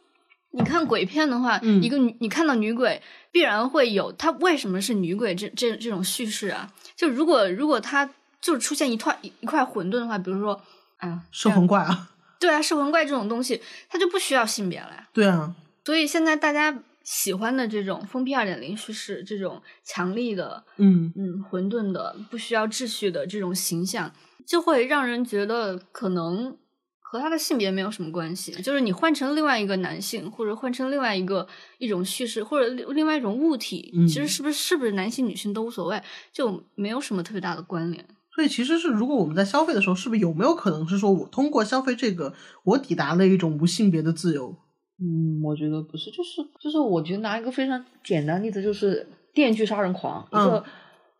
[0.52, 6.72] 你看鬼片的话，嗯一个女你看到女鬼，必然会有她为什么是女鬼这这这种叙事啊。
[6.96, 8.08] 就如果如果她
[8.40, 10.62] 就出现一块一一块混沌的话，比如说
[11.02, 12.10] 啊，摄魂怪啊，
[12.40, 15.08] 对啊，摄魂怪这种东西，它就不需要性别了呀。
[15.14, 15.54] 对啊，
[15.86, 24.12] 所以现在大家喜欢的这种封闭二点零叙事，这种强力的，嗯嗯，混沌的、不需要秩序的这种形象，
[24.46, 26.56] 就会让人觉得可能
[27.00, 28.52] 和他的性别没有什么关系。
[28.62, 31.48] 就是你换成另外一个男性，或者换成另外一个
[31.80, 38.06] 一种叙事，或者另另外一种物体，嗯其实是不是是不是男性女性都无所谓，就没有什么特别大的关联。
[38.34, 44.56] 所以其实是，如果我们在消费的时候，是不是有没有可能是说我通过消费这个，我抵达了一种无性别的自由？
[45.00, 50.64] 嗯，我觉得不是，就是就是，我觉得拿一个非常简单的例子，就是电锯杀人狂，一个、嗯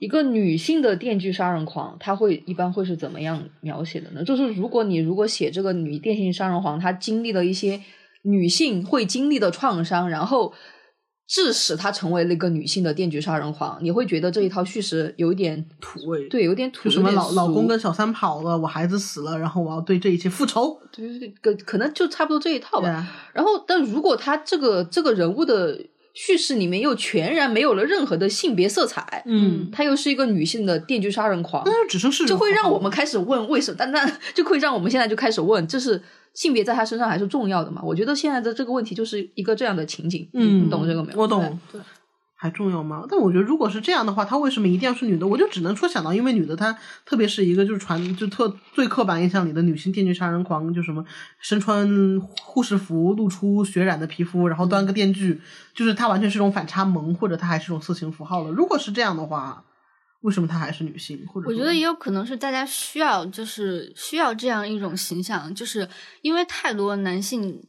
[0.02, 4.24] 一个女性的电锯杀人狂，她会一般会是怎么样描写的呢？
[4.24, 7.80] 就是如果你如果写这个女电锯杀人狂，她经历了一些
[8.24, 10.54] 女性会经历的创伤，然后
[11.32, 20.78] 致使她成为了一个女性的电锯杀人狂，你会觉得这一套叙事有一点土味，，对，有点土，就什么老老公跟小三跑了，我孩子死了，然后我要对这一切复仇。
[20.92, 22.90] 对对对，可可能就差不多这一套吧。
[22.90, 25.80] 啊，然后，但如果他这个这个人物的
[26.14, 33.78] 叙事里面又全然没有了任何的性别色彩，嗯，他又是一个女性的电锯杀人狂，那就只剩是就会让我们开始问为什么？
[33.80, 36.02] 但那 就会让我们现在就开始问，这是
[36.34, 37.82] 性别在他身上还是重要的嘛？
[37.84, 41.20] 我觉得现在的这个问题就是一个这样的情景，嗯，你懂这个没有？
[41.20, 41.60] 我懂。
[42.44, 43.06] 还重要吗？
[43.08, 45.28] 但我觉得，如果是这样的话，他为什么一定要是女的？
[45.28, 51.06] 我就只能说想到，因为女的她，特别是一个就是传就特最刻板印象里的女性电锯杀人狂，就什么
[51.40, 51.88] 身穿
[52.42, 55.40] 护士服，露出血染的皮肤，然后端个电锯，
[55.76, 58.50] 就是她完全是一种反差萌，或者她还是一种色情符号了。
[58.50, 59.64] 如果是这样的话，
[60.22, 61.24] 为什么她还是女性？
[61.28, 65.88] 或者我觉得也有可能是大家需要，就是需要这样一种形象，就是
[66.22, 67.62] 因为太多男性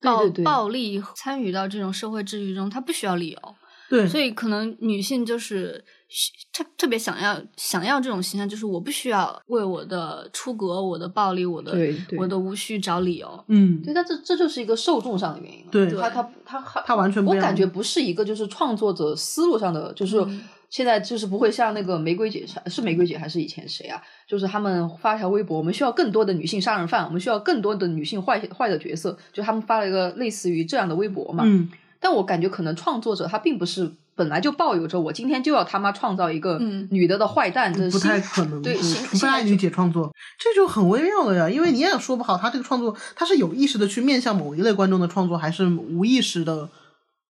[0.00, 3.54] 暴对对对暴力参与到这种社会秩序中，他不需要理由，
[3.88, 13.44] 对，所以可能女性就是需特特别想要想要这种形象，就是我不需要为我的出格、我的暴力、我的对对我的无需找理由。
[13.48, 15.70] 嗯，对，但这这就是一个受众上的原因了。
[15.70, 20.42] 对他他他他他完全不我感觉不是一个就是创作者思路上的，就是嗯
[20.76, 23.98] 现在就是不会像那个玫瑰姐是玫瑰姐还是以前谁啊？
[24.28, 31.44] 就是他们发一条微博，我们需要更多的女性杀人犯，我们需要更多的女性坏坏的角色，就他们发了一个类似于这样的微博嘛。
[31.46, 41.48] 嗯，但我感觉可能创作者他并不是本来就抱有着我今天就要他妈创造一个嗯女的的坏蛋的心不太可能，对，是心心态除非爱女姐创作，这就很微妙了呀。
[41.48, 46.68] 因为你也说不好，他这个创作他是有意识的去面向某一类观众的创作，还是无意识的，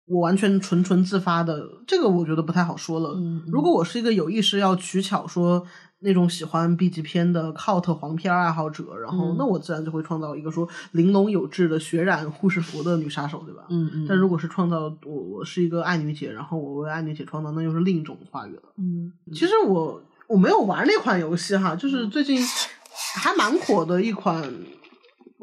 [0.08, 3.18] 我完全纯纯自发的，这个我觉得不太好说了。
[3.48, 5.66] 如果我是一个有意识要取巧说
[6.00, 13.64] 那种喜欢 B 级片的 cult 黄片爱好者，然后、嗯那我自然就会创造一个说玲珑有致的血染护士服的女杀手，对吧？
[13.70, 18.62] 嗯嗯，但如果是创造我我是一个爱女姐，然后我为爱女姐创造，那又是另一种话语了。
[18.78, 22.40] 嗯其实我我没有玩那款游戏哈，就是最近
[23.18, 24.44] 还蛮火的一款，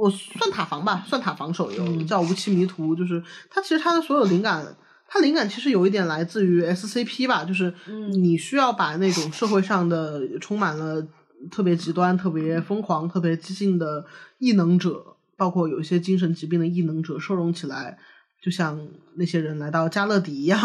[0.02, 2.94] 我算塔防吧，算塔防手游，嗯叫《无期迷途》。
[2.98, 4.66] 就是它其实它的所有灵感，
[5.06, 11.06] 它灵感其实有一点来自于 SCP 吧，就是嗯你需要把那种社会上的充满了
[11.50, 14.04] 特别极端、特别疯狂、特别激进的
[14.38, 17.98] 异能者，包括有一些精神疾病的异能者收容起来。
[18.42, 18.76] 就像
[19.14, 20.60] 那些人来到加勒底一样，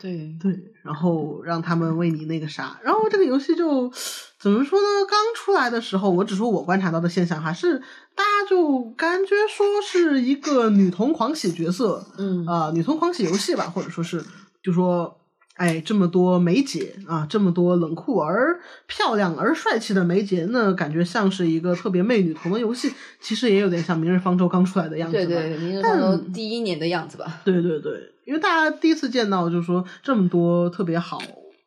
[0.00, 3.92] 对 对，然后让他们为你那个啥，然后这个游戏就
[4.38, 4.86] 怎么说呢？
[5.08, 7.78] 刚出来的时候，我只说我观察到的现象，还是
[8.14, 14.24] 大家就感觉说是一个女童狂喜角色，嗯啊、女童狂喜游戏吧，或者说是
[14.62, 15.19] 就说。
[15.60, 25.24] 哎，这么多梅姐啊，这么多冷酷而漂亮而帅气的梅姐，那感觉像是一个特别媚女童的游戏，其实也有点像《明日方舟》刚出来的样子吧。
[25.26, 27.42] 对对，明日方舟第一年的样子吧。
[27.44, 27.92] 对对对，
[28.24, 31.20] 因为大家第一次见到，就是说这么多特别好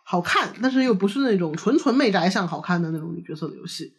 [0.03, 3.93] 好看，但是又不是那种纯纯媚宅向好看的那种女角色的游戏。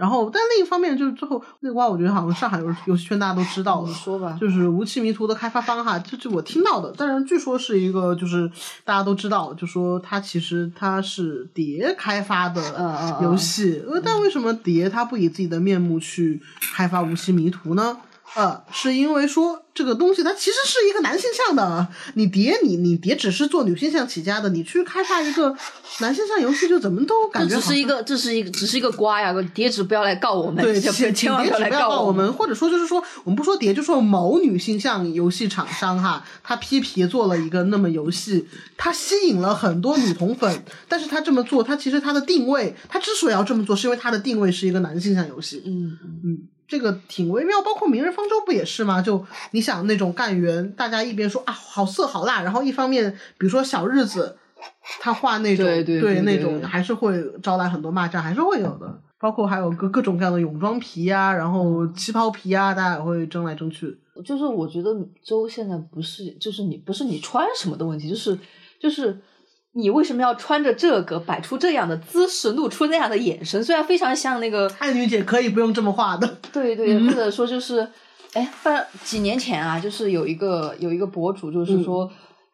[0.00, 3.94] 然后，但另一方面，就是最后那个话，我觉得好像上海游游戏圈大家都知道了你。
[3.94, 8.50] 说吧，就是无期迷途的开发方哈，这这我听到的，但是据说是一个就是
[8.82, 16.40] 大家都知道，就说它其实它是蝶开发的嗯嗯嗯游戏，呃，但为什么蝶它不以自己的面目去
[16.74, 17.98] 开发无期迷途呢？
[18.36, 25.56] 呃，是因为说这个东西它其实是一个男性向的，你叠你你叠只是做女性向起家的，你去开发一个
[25.98, 29.34] 男性向游戏，就怎么都感觉好只是一个，这是一个，只是一个瓜呀！
[29.52, 46.38] 叠纸不要来告我们，对，千请千万要来请别不要告我们，或者说就是说，我们不说叠，就说某女性向游戏厂商哈，他批皮做了一个那么游戏，他吸引了很多女同粉，但是他这么做，他其实他的定位，他之所以要这么做，是因为他的定位是一个男性向游戏，嗯嗯，
[46.70, 47.60] 这个挺微妙。
[47.60, 49.02] 包括《明日方舟》不也是吗？
[49.02, 54.38] 就你想那种干员，大家一边说啊好色好辣，然后一方面比如说小日子，
[55.00, 59.00] 他画那种对对对对那种还是会招来很多骂战，还是会有的。
[59.18, 63.98] 包括还有各各种各样的泳装皮啊，然后旗袍皮啊，大家也会争来争去。
[64.24, 68.38] 就是我觉得周现在不是，就是你不是你穿什么的问题，就是
[68.78, 69.20] 就是
[69.72, 73.62] 你为什么要穿着这个，摆出这样的姿势，露出那样的眼神？
[73.62, 77.88] 虽然非常像那个，爱女姐可以不用这么画的，对对，或者说就是，
[78.32, 82.10] 哎，反正几年前啊，就是有一个有一个博主，就是说。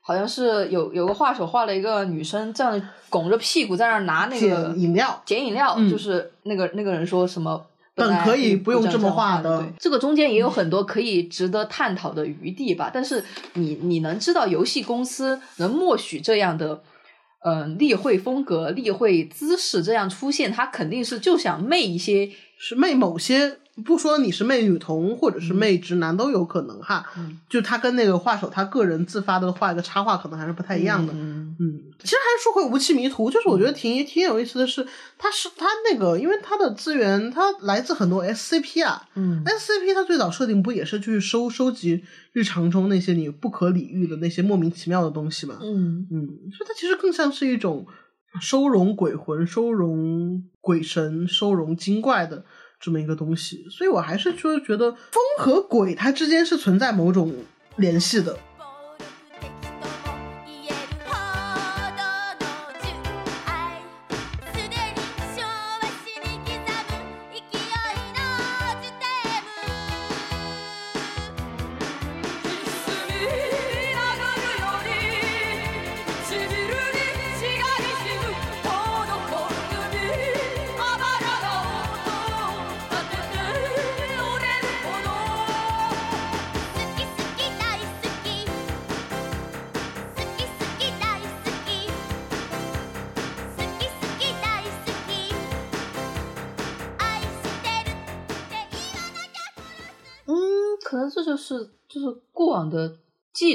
[0.08, 7.60] 好像是有有个画手画了一个女生这样拱着屁股在那儿拿那个饮料捡饮料，嗯就是那个那个人说什么
[7.96, 12.88] 本来可以不用这么画画的对这个中间也有很多可以值得探讨的余地吧。
[12.94, 13.24] 但是
[13.54, 16.80] 你你能知道游戏公司能默许这样的
[17.46, 22.28] 嗯、呃例会风格、例会姿势这样出现，他肯定是就想媚一些
[22.58, 27.04] 是媚某些，不说你是媚女童或者是媚直男都有可能哈。
[27.18, 31.12] 嗯就他跟那个画手他个人自发的画一个插画，可能还是不太一样的。
[31.14, 34.86] 嗯嗯，其实还是说回无期迷途，就是我觉得挺挺有意思的是，
[35.18, 45.58] 它是它那个，因为它的资源它来自很多 SCP 啊嗯，SCP 它最早设定不也是去收收集日常中那些你不可理喻的那些莫名其妙的东西吗？
[45.62, 47.86] 嗯嗯，所以它其实更像是一种
[48.40, 52.44] 收容鬼魂、收容鬼神、收容精怪的
[52.86, 57.34] 这么一个东西，所以我还是说觉得风和鬼它之间是存在某种
[57.74, 58.38] 联系的。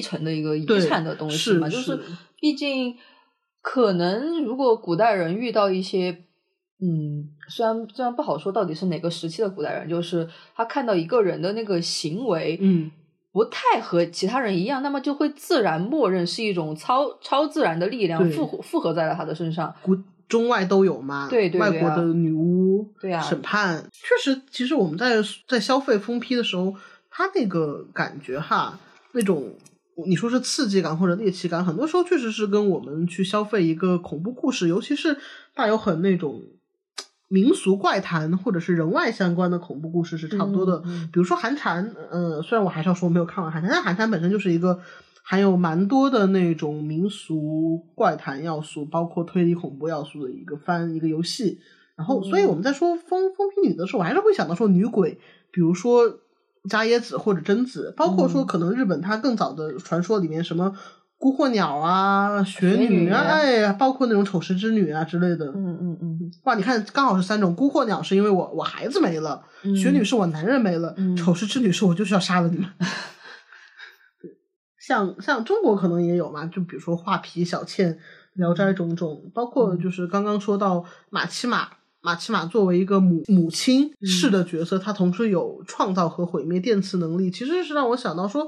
[0.01, 1.99] 继承的一个遗产的东西嘛，是就是。
[2.39, 2.97] 毕竟
[3.61, 6.09] 可能如果古代人遇到一些，
[6.81, 12.89] 嗯，虽然虽然不好说到底是哪个时期的古代人，就是他看到一个人的那个行为，嗯，
[13.31, 19.75] 不太和其他人一样，那么就会自然默认是一种超超自然的力量附附合在了他的身上。
[19.83, 19.95] 古
[20.27, 23.21] 中外都有嘛，对对外国的女巫，对啊。
[23.21, 26.73] 审判，确实，其实我们在在消费封批的时候，
[27.11, 28.79] 他那个感觉哈，
[29.11, 29.53] 那种
[30.05, 35.17] 你说是刺激感或者猎奇感，很多时候确实是跟我们去消费一个恐怖故事，尤其是
[35.53, 36.41] 带有很那种。
[37.33, 44.81] 民俗怪谈或者是人外相关的恐怖故事是差不多的，比如说寒蝉，呃，虽然我还是要说没有看完寒蝉，但寒蝉本身就是一个
[45.23, 51.61] 含有蛮多的那种民俗怪谈要素，包括推理恐怖要素的一个番一个游戏。
[51.95, 55.17] 然后，所以我们在说疯疯批女的时候，我还是会想到说女鬼，
[55.51, 56.19] 比如说
[56.69, 60.75] 伽椰子或者贞子，包括说可能日本它更早的传说里面什么
[61.17, 65.45] 孤惑鸟啊、雪雪女女啊，啊哎呀，包括那种丑时之女啊之类的。
[65.47, 67.55] 嗯嗯嗯哇，你看，刚好是三种。
[67.55, 72.67] 孤惑鸟是因为我我孩子没了，嗯雪女是我男人没了，嗯丑时之女是我就是要杀了你们。
[74.79, 77.99] 像像中国可能也有嘛，就比如说画皮、小倩、
[78.33, 81.67] 聊斋种种，包括就是刚刚说到马七马。
[82.01, 88.47] 马奇马作为一个母母亲式的角色，她同时有创造和毁灭电磁能力，其实是让我想到说，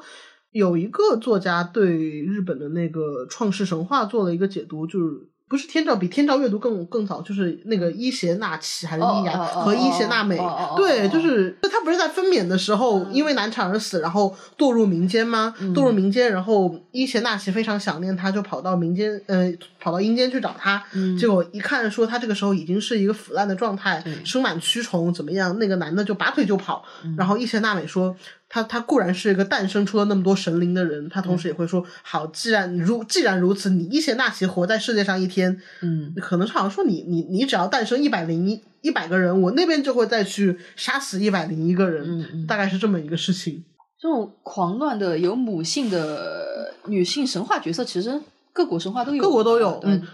[0.52, 10.36] 有一个作家对日本的那个创世神话做了一个解读，就是不是天照比天照阅读更更早，就是那个伊邪那岐还是伊雅哦哦哦和伊邪那美
[10.76, 15.54] 对，哦就是就他不是在分娩的时候因为难产而死，然后堕入民间吗？
[15.76, 20.82] 堕入民间，然后伊邪那岐非常想念他，就跑到民间，呃，跑到阴间去找他，
[21.20, 25.60] 结果一看说他这个时候已经是一个腐烂的状态，生满蛆虫，怎么样？
[25.60, 26.86] 那个男的就拔腿就跑，
[27.18, 28.16] 然后伊邪那美说。
[28.50, 43.64] 他他固然是一个诞生出了那么多神灵的人，他同时也会说：好，既然如既然如此，你伊邪那岐活在世界上一天，嗯，可能是好像说你你你只要诞生一百零一一百个人，我那边就会再去杀死一百零一个人，大概是这么一个事情。
[44.00, 48.22] 这种狂乱的有母性的女性神话角色，其实
[48.54, 50.08] 各国神话都有，各国都有对嗯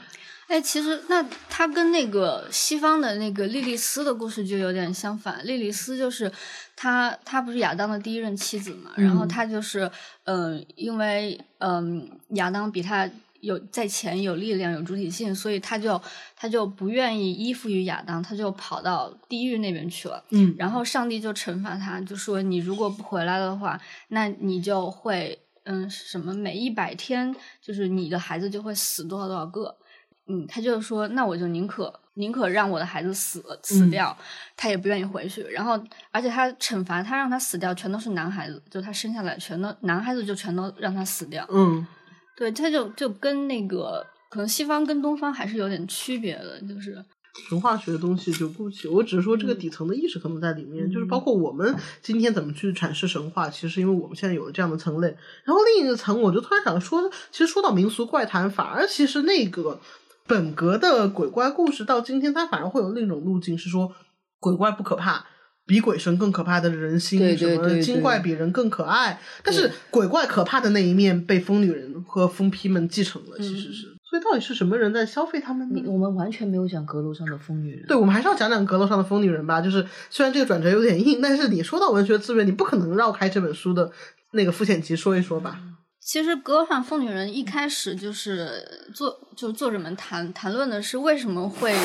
[0.48, 5.46] 哎，其实那它跟那个西方的那个莉莉丝的故事就有点相反。
[5.46, 6.32] 莉莉丝就是
[6.76, 9.92] 她，她不是亚当的第一任妻子嘛，然后她就是，
[10.24, 13.08] 嗯、因为嗯、亚当比她
[13.42, 16.02] 有在前有力量有主体性，所以她就
[16.36, 20.24] 她就不愿意依附于亚当，她就跑到地狱那边去了。
[20.32, 25.38] 嗯然后上帝就惩罚他，就说你如果不回来的话，那你就会
[25.70, 29.76] 嗯什么每一百天，就是你的孩子就会死多少多少个。
[30.32, 34.16] 嗯，他就是说，那我就宁可宁可让我的孩子死死嗯掉，
[34.56, 35.42] 他也不愿意回去。
[35.44, 35.80] 然后，
[36.12, 41.44] 而且他惩罚他让他死掉，全都是男孩子，就他生下来全都男孩子就全都让他死掉。
[41.50, 41.86] 嗯，
[42.36, 47.04] 对，他就就跟那个可能西方跟东方还是有点区别的，就是
[47.48, 55.08] 神话学的东西就不起，我只是说这个底层的意识可能在里面，就是包括我们今天怎么去阐释神话，其实因为我们现在有了这样的层类，
[55.46, 59.80] 然后另一个层，我就突然想说，其实说到民俗怪谈，反而其实那个
[60.28, 63.94] 本格的鬼怪故事到今天，它反而会有另一种路径，是说
[64.40, 65.26] 鬼怪不可怕。
[65.66, 73.89] 比鬼神更可怕的人心，对什么精怪比人更可爱，但是鬼怪可怕的那一面被疯女人和疯批们继承了，其实是。
[74.10, 75.88] 所以到底是什么人在消费他们呢你？
[75.88, 79.62] 我们完全没有讲阁楼上的疯女人，对，我们还是要讲讲阁楼上的疯女人吧。
[79.62, 83.92] 就是虽然这个转折有点硬，但是你说到文学资源，你不可能绕开这本书的
[84.32, 85.60] 那个肤浅集说一说吧。
[86.02, 91.76] 其实《阁楼上疯女人》一开始就是作，就是作者们谈谈论的是为什么会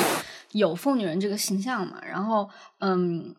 [0.52, 2.00] 有疯女人这个形象嘛。
[2.02, 2.48] 然后，
[2.78, 3.34] 嗯，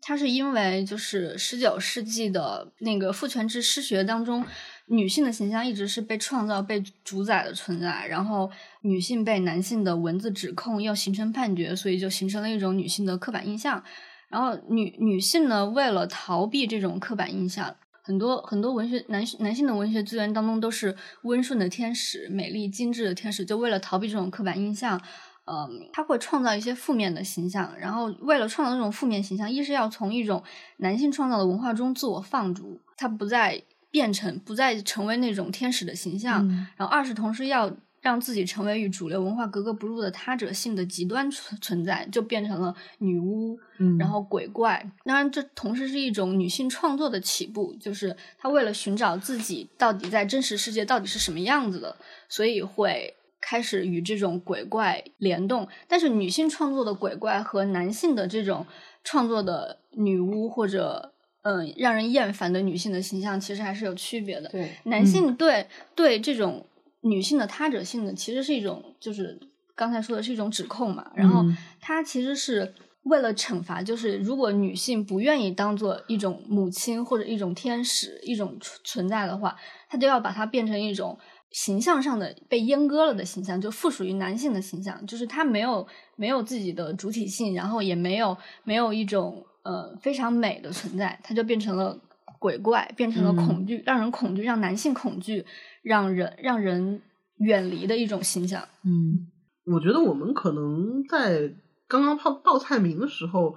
[0.00, 4.42] 它是因为就是十九世纪的那个父权制诗学当中，
[4.90, 8.06] 女性的形象一直是被创造、被主宰的存在。
[8.08, 8.50] 然后，
[8.82, 13.82] 女性被男性的文字指控，又形成判决，所以就形成了一种女性的刻板印象。
[14.28, 25.00] 然后女女性呢，为了逃避这种刻板印象，很多很多文学男男性的文学资源当中都是温顺的天使、美丽精致的天使，就为了逃避这种刻板印象，
[25.46, 30.42] 嗯，他会创造一些负面的形象，然后为了创造这种负面形象，一是要从一种
[30.78, 33.60] 男性创造的文化中自我放逐，他不再
[33.90, 37.70] 变成不再成为那种天使的形象，嗯然后二是同时要
[38.00, 44.90] 让自己成为与主流文化格格不入的他者性的极端存存在，就变成了女巫，嗯然后鬼怪。
[45.04, 51.96] 当然，这同时是一种女性创作的起步，就是她为了寻找自己到底在真实世界到底是什么样子的，
[52.28, 53.14] 所以会。
[53.42, 58.66] 开始与这种鬼怪联动，但是女性创作的鬼怪和男性的这种
[59.02, 64.48] 创作的女巫或者嗯让人厌烦的女性的形象，其实还是有区别的。
[64.50, 66.66] 对，男性对、对这种
[67.00, 69.40] 女性的他者性的，其实是一种，就是
[69.74, 71.10] 刚才说的是一种指控嘛。
[71.14, 71.44] 然后
[71.80, 72.74] 他其实是
[73.04, 79.56] 为了惩罚，就是如果女性不愿意当做一种母亲或者一种天使一种存存在的话，
[79.88, 81.18] 他就要把它变成一种
[81.50, 85.86] 形象上的被阉割了的形象，就附属于男性的形象，就是他没有
[86.16, 91.98] 没有自己的主体性，然后也没有没有一种呃非常美的存在，它就变成了
[92.38, 95.44] 鬼怪，变成了恐惧，让人恐惧，让男性恐惧，
[95.82, 97.02] 让人让人
[97.36, 98.66] 远离的一种形象。
[98.84, 99.28] 嗯
[99.66, 101.54] 我觉得我们可能在
[101.86, 103.54] 刚刚报报菜名的时候，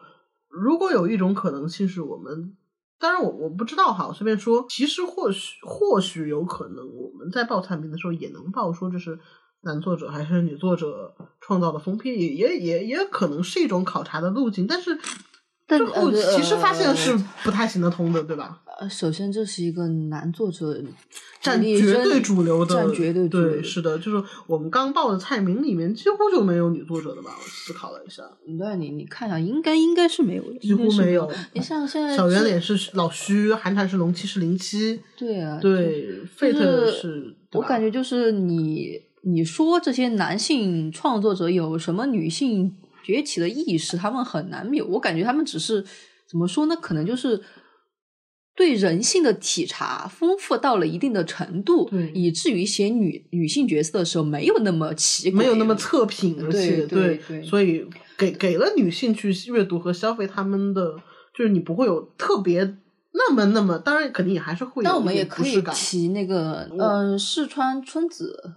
[0.49, 2.55] 如果有一种可能性是我们，
[2.99, 9.17] 当然我我不知道哈，我随便说，其实或许或许有可能我们在报菜名的时候也能报说这是
[9.61, 14.99] 男作者还是女作者创造的封批，也也也也可能是一种考察的路径，但是。
[15.65, 18.59] 但最后呃其实发现呃是不太行得通的，对吧？
[18.79, 20.81] 呃，首先这是一个男作者
[21.39, 27.31] 占绝对主流的，占绝对主流对，是的，就是我们刚报的菜名里面几乎就没有女作者的吧？
[27.39, 28.23] 我思考了一下，
[28.57, 31.31] 对你你看一下，应该应该是没有的，几乎没没有。
[31.53, 44.85] 你像现在小圆脸是老虚，韩蝉是龙七是零七，对啊，对，Fate 是是，我感觉就是你你说这些男性创作者有什么女性崛起的意识，他们很难有。
[44.87, 45.83] 我感觉他们只是
[46.29, 46.75] 怎么说呢？
[46.75, 47.41] 可能就是
[48.55, 57.85] 对人性的体察丰富到了一定的程度对，以至于写女女性角色的时候没有那么奇怪，没有那么测品，而且对对对所以
[58.17, 60.95] 给给了女性去阅读和消费他们的，
[61.35, 62.77] 就是你不会有特别
[63.13, 68.53] 那么那么，当然肯定也还是会有但我们也可以提那个，嗯，四川春子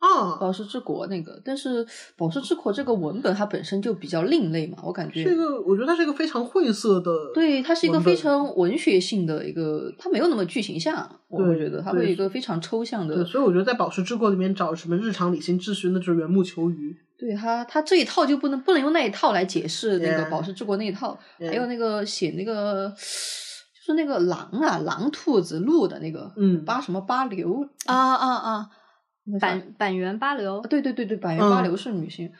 [0.00, 1.86] 啊，宝石之国那个，但是
[2.16, 5.22] 宝石之国这个文本它本身就比较另类嘛，我感觉。
[5.22, 16.96] 这个我觉得它是一个非常晦涩的，对，它是一个非常文学性的一个，它没有那么剧情向，我会觉得它会有一个非常抽象对，的，所以我觉得在《宝石之国》里面找什么日常理性秩序，那就是缘木求鱼。
[17.18, 26.64] 对它它这一套就不能不能用那一套来解释那个宝石之国那一套，Yeah 还有那个写那个就是那个狼啊狼兔子鹿的那个，嗯。
[26.64, 28.70] 八什么八流啊啊啊！
[29.40, 32.30] 板板垣八流，对对对对，板垣八嗯流是女性，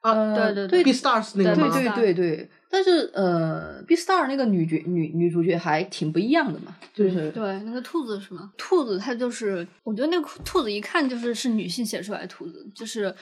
[0.00, 1.70] 啊呃对对对，B Stars 那个吗？
[1.72, 8.52] 对对对对，但是呃，B Star 那个女角女女主角还挺不一样的嘛，就是对，那个兔子是吗？
[8.56, 13.14] 兔子它就是，我觉得那个兔子一看就是是女性写出来的兔子，就是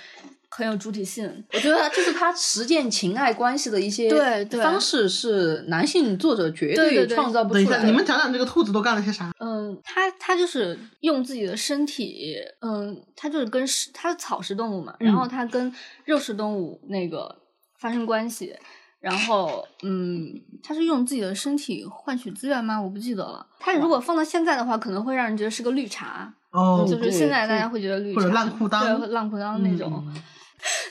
[0.50, 1.44] 很有主体性。
[1.52, 7.86] 我觉得就是他实践情爱关系的一些对对方式是男性作者绝对创造不等一下，出来的。
[7.86, 9.30] 你们讲讲这个兔子都干了些啥？
[9.40, 15.72] 嗯，它它就是用自己的身体，嗯，它就是跟食它是草食动物嘛，然后它跟
[16.04, 17.42] 肉食动物那个
[17.78, 18.54] 发生关系，
[19.00, 20.32] 然后嗯，
[20.62, 22.80] 它是用自己的身体换取资源吗？
[22.80, 23.46] 我不记得了。
[23.60, 30.02] 它如果放到现在的话，可能会让人觉得是个绿茶，哦，就是现在大家会觉得绿茶或者烂裤裆对，烂裤裆那种。
[30.06, 30.14] 嗯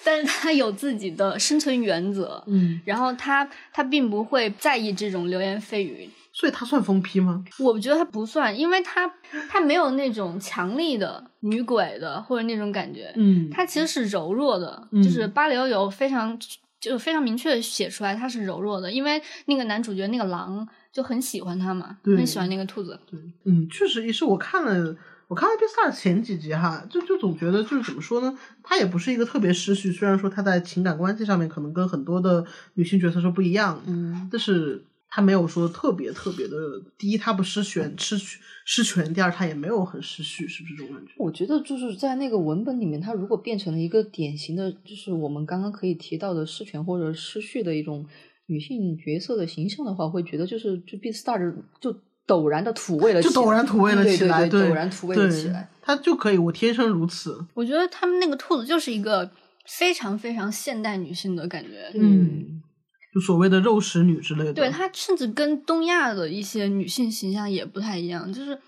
[0.07, 7.43] 但是他有自己的生存原则，嗯，然后他他并不会在意这种流言蜚语，所以他算疯批吗？
[7.59, 9.11] 我觉得他不算，因为他
[9.49, 16.39] 他没有那种强力的女鬼的或者那种感觉，嗯他其实是柔弱的，嗯就是巴流有非常
[16.79, 22.97] 就非常明确的写出来他是柔弱的，因为那个男主角那个狼就很喜欢他嘛，很喜欢那个兔子，
[23.43, 24.95] 嗯，确实也是我看了。
[25.27, 36.55] 我看了《B Star》前几集哈，就就总觉得就是怎么说呢，她也不是一个特别失序，虽然说她在情感关系上面可能跟很多的女性角色是不一样，嗯，但是她没有说特别特别的，
[36.97, 38.17] 第一她不失权失
[38.65, 41.11] 失权，第二她也没有很失序，是不是这种感觉？
[41.17, 48.05] 我觉得就是在那个文本里面，她如果变成了一个典型的，就是我们刚刚可以提到的失权或者失序的一种
[48.45, 51.93] 女性角色的形象的话，会觉得就是就 B Star 的就
[52.27, 55.69] 陡然的土味了起来，就陡然土味了起来，对对对陡然土味了起来。
[55.81, 57.43] 他就可以，我天生如此。
[57.53, 59.31] 我觉得他们那个兔子就是一个
[59.65, 62.61] 非常非常现代女性的感觉，嗯，
[63.13, 64.53] 就所谓的肉食女之类的。
[64.53, 68.59] 对，她甚至跟东亚的一些女性形象也不太一样，就是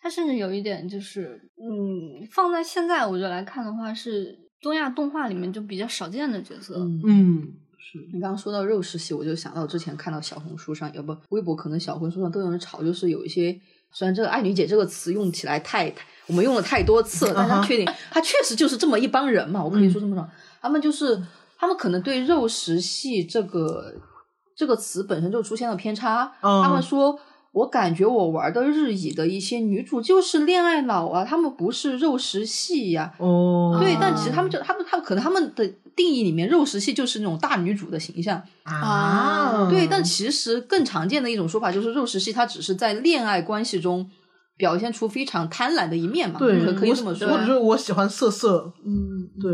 [0.00, 6.76] 她甚至有一点就是，嗯，放在现在我觉得来看的话，是东亚动画里面就比较少见的角色。
[6.78, 7.48] 嗯嗯，
[7.92, 13.58] 是你刚刚说到肉食系，我就想到之前看到小红书上，要不微博可能小红书上都有人吵，就是有一些
[13.92, 20.26] 虽然这个“爱女姐”这个词用起来太，太我们用了太多次了，但他确定他确实就是这么一帮人嘛，我可以说这么说，
[20.60, 21.22] 他们就是
[21.58, 23.92] 他们可能对肉食系这个
[24.56, 27.18] 这个词本身就出现了偏差，嗯他们说。
[27.52, 38.42] 我感觉我玩的日乙的一些女主就是恋爱脑啊，她们不是肉食系呀、哦，对，啊但其实他们就他们他们可能他们的定义里面，肉食系就是那种大女主的形象。
[38.62, 44.08] 啊，对，但其实更常见的一种说法就是肉食系，它只是在恋爱关系中
[44.56, 47.28] 表现出非常贪婪的一面嘛，对，可可以这么说。
[47.28, 49.50] 或者说我喜欢色色，嗯，对，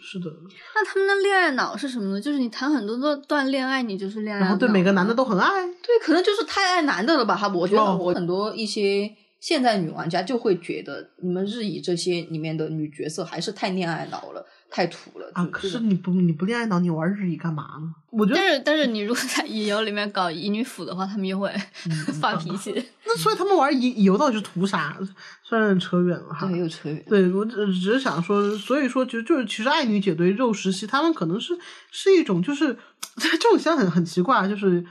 [0.00, 0.26] 是的。
[0.74, 2.20] 那他们的恋爱脑是什么呢？
[2.20, 4.46] 就是你谈很多段段恋爱，你就是恋爱脑。
[4.46, 7.36] 然后对每个男的都很爱，对，可能就是太爱男的了吧？
[7.36, 9.10] 哈，我觉得哦我很多一些
[9.40, 15.30] 现在女玩家就会觉得，你们日乙这些里面的女角色还是太恋爱脑了，太土了。
[15.34, 17.92] 啊，可是你不你不恋爱脑，你玩日语干嘛呢？
[18.10, 21.52] 我觉得但是但是你如果在乙游里面搞乙女腐的话，他们又会
[22.20, 22.72] 发脾气。
[23.06, 24.96] 那所以他们玩乙乙游到底是图啥？
[25.44, 26.46] 虽然扯远了哈。
[26.48, 27.04] 对，又扯远。
[27.08, 31.58] 对，我只只是想说，所以说就就是其实爱女姐对肉食系，他们可能是
[31.90, 32.76] 是一种就是
[33.18, 34.84] 这种想很很奇怪，就是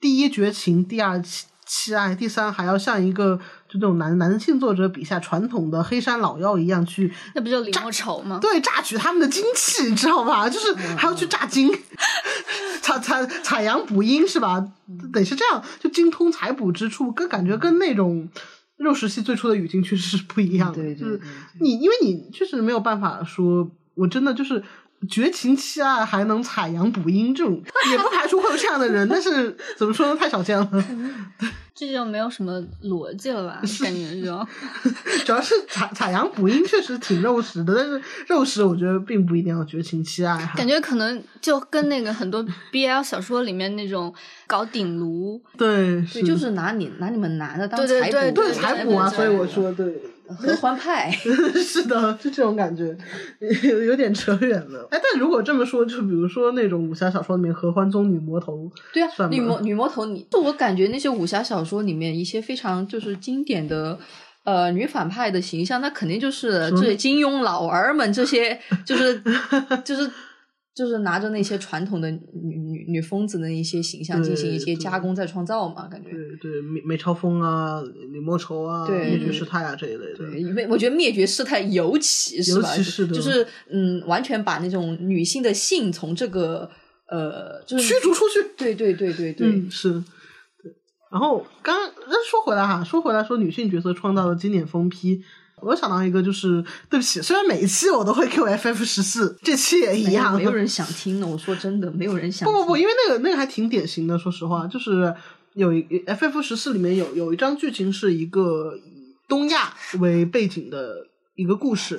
[0.00, 1.20] 第一绝情，第二
[1.66, 3.36] 弃弃爱，第三还要像一个
[3.68, 8.38] 就那种男男性作者笔下传统的黑山老妖一样去那不就李莫愁吗？
[8.40, 10.48] 对榨取他们的精气，你知道吧？
[10.48, 11.70] 就是还要去榨精，
[12.80, 14.64] 采采采阳补阴是吧？
[15.12, 18.28] 得是这样，就精通采补之处，跟感觉跟那种
[18.76, 20.76] 肉食系最初的语境确实是不一样的。
[20.76, 21.28] 就是对对对
[21.60, 24.62] 你，因为你确实没有办法说，我真的就是。
[25.08, 30.68] 绝情弃爱还能采阳补阴，这种也不排除会有这样的人，但是怎么说呢，太少见了。
[31.74, 33.60] 这就没有什么逻辑了吧？
[33.82, 34.46] 感觉就
[35.26, 40.54] 主要是采采阳补阴确实挺肉食的，但是肉食我觉得并不一定要绝情弃爱哈。
[40.56, 42.42] 感觉可能就跟那个很多
[42.72, 44.12] BL 小说里面那种
[44.46, 50.00] 搞顶炉，对，对，就是拿你拿你们男的当对对采对对补，采补啊，对所以我说对。
[50.38, 51.10] 合欢派。
[51.54, 52.96] 是的，就这种感觉，
[53.68, 54.88] 有有点扯远了。
[54.90, 63.98] 哎，但如果这么说，就比如说那种武侠小说里面合欢宗女魔头，对啊女魔女魔头你，就我感觉那些武侠小说里面一些非常就是经典的。
[64.44, 69.20] 呃，女反派的形象，那肯定就是这金庸老儿们这些，就是
[69.84, 70.08] 就是
[70.76, 72.20] 就是拿着那些传统的女
[72.58, 76.10] 女女疯子的一些形象进行一些加工再创造嘛，感觉。
[76.10, 77.80] 对对，梅梅超风啊，
[78.12, 80.18] 李莫愁啊，对灭绝师太啊这一类的。
[80.18, 86.68] 对，因为我觉得灭绝师太尤其是吧，尤其是的就是嗯，完全把那种女性的性从这个
[87.08, 88.46] 呃，就是驱逐出去。
[88.54, 89.92] 对对对对对，嗯，是。
[89.92, 90.70] 对，
[91.10, 91.74] 然后刚
[92.06, 95.22] 那说回来哈，说回来说女性角色创造的经典疯批，
[95.62, 101.26] 我又想到一个，就是对不起，虽然每一期我都会 Q FF 十四，这期也一样，没有人想听的。
[101.26, 102.52] 我说真的，没有人想听。
[102.52, 105.14] 不不不，因为那个那个还挺典型的，说实话，就是
[105.54, 111.98] 有一 FF 十四里面有有一张剧情是一个以东亚为背景的一个故事。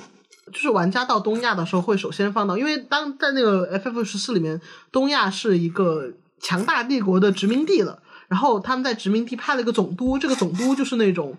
[0.54, 4.62] 就是玩家到东亚的时候，会首先放到，因为当在那个 FF 十四里面，
[4.94, 11.36] 东亚是一个强大帝国的殖民地了，然后他们在殖民地派了一个总督，这个总督就是那种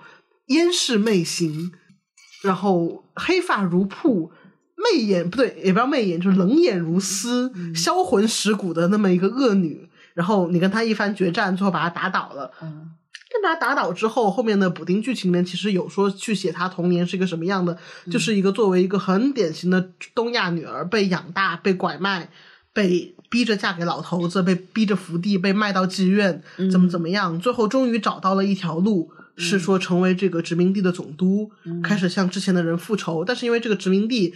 [0.48, 1.72] 烟视媚行，
[2.42, 4.30] 然后黑发如瀑，
[4.76, 9.88] 媚眼不对，也不叫媚眼，就是冷眼如丝，销魂蚀骨的那么一个恶女。
[10.14, 12.50] 然后你跟她一番决战，最后把她打倒了。
[12.62, 12.90] 嗯
[13.30, 17.76] 跟她打倒之后，后面的补丁剧情里面其实有说去写她童年是一个什么样的，
[18.10, 22.30] 就是一个作为一个很典型的东亚女儿被养大、被拐卖、
[22.72, 29.10] 被逼着嫁给老头子、被逼着伏地、被卖到妓院，怎么怎么样，最后终于找到了一条路。
[29.38, 31.50] 是说成为这个殖民地的总督，
[31.82, 34.34] 开始向之前的人复仇，但是因为这个殖民地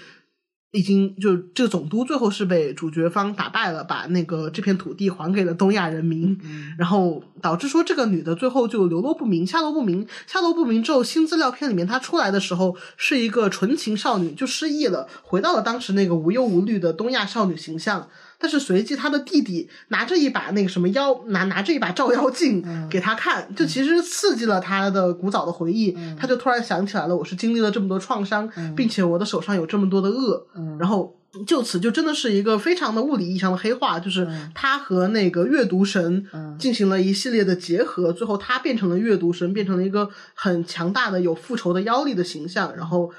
[0.70, 6.38] 已经就这个总督最后是被主角方打败了，把那个这片土地还给了东亚人民，
[6.78, 18.08] 然后导致说这个女的最后就流落不明、下落不明、下落不明之后，新资料片里面她出来的时候是一个纯情少女，就失忆了，回到了当时那个无忧无虑的东亚少女形象。
[18.42, 30.44] 但是随即他的弟弟拿着一把那个什么妖拿拿着一把照妖镜给他看，就其实刺激了他的古早的回忆，他就突然想起来了，我是经历了这么多创伤，并且我的手上有这么多的恶，
[30.80, 31.16] 然后
[31.46, 34.26] 就此就真的是一个非常的物理意义上的黑化，就是
[34.56, 36.26] 他和那个阅读神
[36.58, 43.12] 进行了一系列的结合，最后他变成了阅读神，变成了一个很强大的有复仇的妖力的形象，然后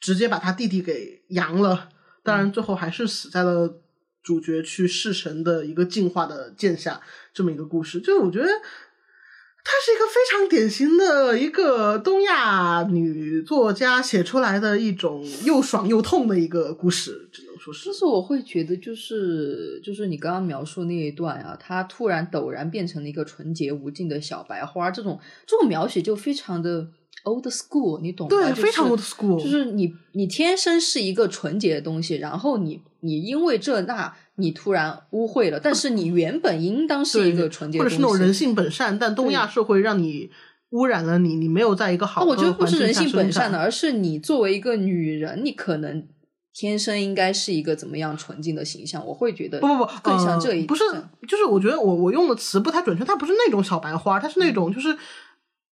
[0.00, 1.90] 直接把他弟弟给扬了，
[2.24, 3.82] 当然最后还是死在了。
[4.28, 7.00] 主角去弑神的一个进化的剑下，
[7.32, 17.92] 这么一个故事，就是我觉得它是一个非常典型的一个东亚女作家写出来的一种又爽又痛的一个故事，只能说是就。
[17.94, 26.88] 是我会觉得，就是就是你刚刚描述那一段啊，她突然陡然变成了一个纯洁无尽的小白花，这种这种描写就非常的
[27.24, 28.30] old school，你懂吗？
[28.30, 40.30] 对，就是非常 old school，就是你你天生是一个纯洁的东西，然后你你因为这那你突然污秽了，但是你原本应当是一个纯洁的东西，或者是那种人性本善，但东亚社会让你
[40.70, 46.06] 污染了你，你没有在一个好的那我觉得不是人性本善的，而是你作为一个女人，你可能
[46.54, 49.04] 天生应该是一个怎么样纯净的形象。
[49.06, 50.84] 我会觉得不不不，更像这一、呃不是，
[51.26, 54.96] 就是我觉得我我用的词不太准确，它不是那种小白花，它是那种就是。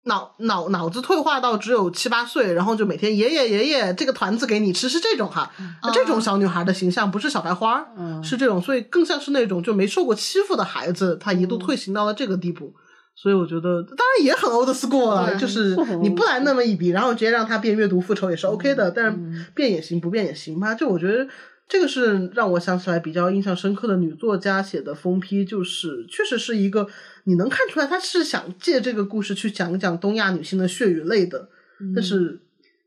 [0.04, 5.50] 脑脑脑子退化到只有七八岁，然后就每天爷爷爷爷这个团子给你吃，是这种哈，
[5.92, 12.74] 这种小女孩的形象不是小白花，嗯是这种，所以更像是那种就没受过欺负的孩子，他一度退行到了这个地步。
[13.16, 19.18] 所以我觉得，当然也很 old school 了，对就是你不来那么一笔，然后直接让他变阅读复仇也是 OK 的，但是
[19.54, 20.74] 变也行，不变也行吧。
[20.74, 21.28] 就我觉得
[21.68, 26.86] 这个是让我想起来比较印象深刻的女作家写的封批，就是确实是一个
[27.24, 31.48] 你能看出来，他是想借这个故事去讲一讲东亚女性的血与泪的，
[31.94, 32.40] 但是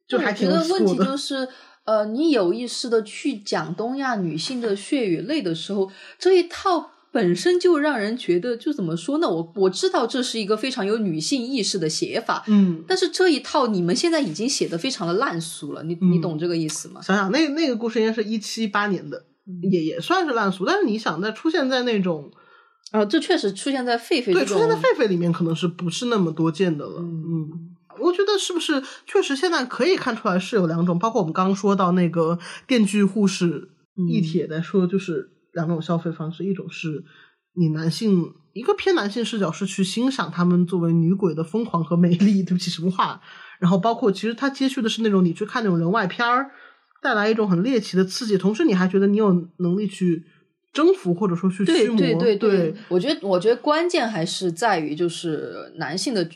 [0.07, 0.85] 就还挺我 old 觉得问。
[0.85, 1.47] 题就是，
[1.85, 9.29] 呃，你有意识的去讲东亚女性的血与泪的时候，这一套本身就让人觉得，就怎么说呢？
[9.29, 17.01] 我我知道这是一个非常有女性意识的写法，嗯，但是这一套你们现在已经写的非常的烂俗了，你你懂这个意思吗？
[17.01, 19.25] 想想那那个故事应该是一七一八年的，
[19.71, 20.65] 也也算是烂俗。
[20.65, 22.31] 但是你想，在出现在那种
[22.93, 27.01] 啊，这确实出现在狒狒对，出现在狒狒里面可能是不是那么多见的了？
[27.01, 32.37] 嗯，我觉得是不是确实现在可以看出来是有两种，包括我们刚刚说到那个
[32.67, 33.69] 电锯护士
[34.07, 37.03] 一体也在说，就是两种消费方式，一种是
[37.55, 43.19] 你男性一个偏男性视角是去欣赏他们作为女鬼的疯狂和美丽， 对不起什么话，
[43.59, 46.51] 然后包括其实它接续的是那种你去看那种人外片儿，
[47.01, 50.25] 带来一种很猎奇的刺激，同时你还觉得你有能力去。
[50.73, 52.49] 征服或者说去驱魔，对对对。
[52.49, 56.27] 对，我觉得我觉得关键还是在于就是男性的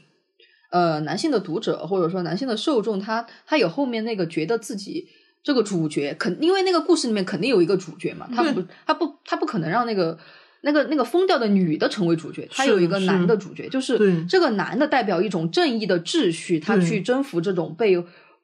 [0.71, 5.07] 呃男性的读者或者说男性的受众，他他有后面那个觉得自己
[5.43, 10.17] 这个主角肯因为那个故事里面肯定有一个主角嘛，他不他不他不可能让那个。
[10.61, 17.95] 那个那个疯掉的女的成为主角，他有一个男的主角，就是这个男的代表一种正义的秩序，他去征服这种被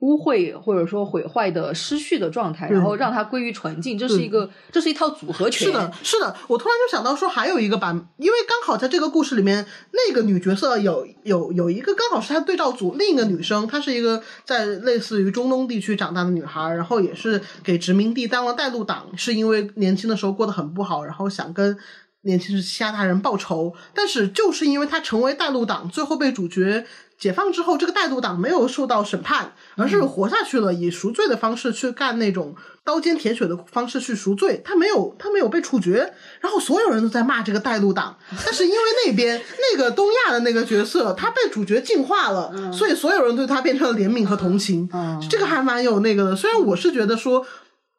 [0.04, 5.68] 污秽或者说毁坏的失序的状态，然后让它归于纯净，这是一个这是一套组合拳。
[5.68, 21.78] 是的，是的，我突然就想到说，还有一个版，因为刚好在这个故事里面，那个女角色有有有一个刚好是她对照组另一个女生，她是一个在类似于中东地区长大的女孩，然后也是给殖民地当了带路党，是因为年轻的时候过得很不好，然后想跟。
[22.26, 26.86] 年轻时欺压他人报仇，但是就是因为他成为带路党，最后被主角
[27.24, 32.54] 解放之后，这个带路党没有受到审判，而是活下去了，以赎罪的方式去干那种
[32.84, 34.62] 刀尖舔血的方式去赎罪。
[34.66, 44.90] 他没有，他没有被处决，然后所有人都在骂这个带路党， 但是因为那边那个东亚的那个角色，他被主角净化了，所以所有人对他变成了怜悯和同情。
[45.30, 46.36] 这个还蛮有那个的。
[46.36, 47.48] 虽然我是觉得说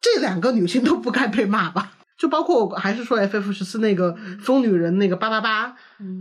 [0.02, 1.92] 这两个女性都不该被骂吧。
[2.16, 5.74] 就包括还是说 F F 十四那个疯女人那个八八八，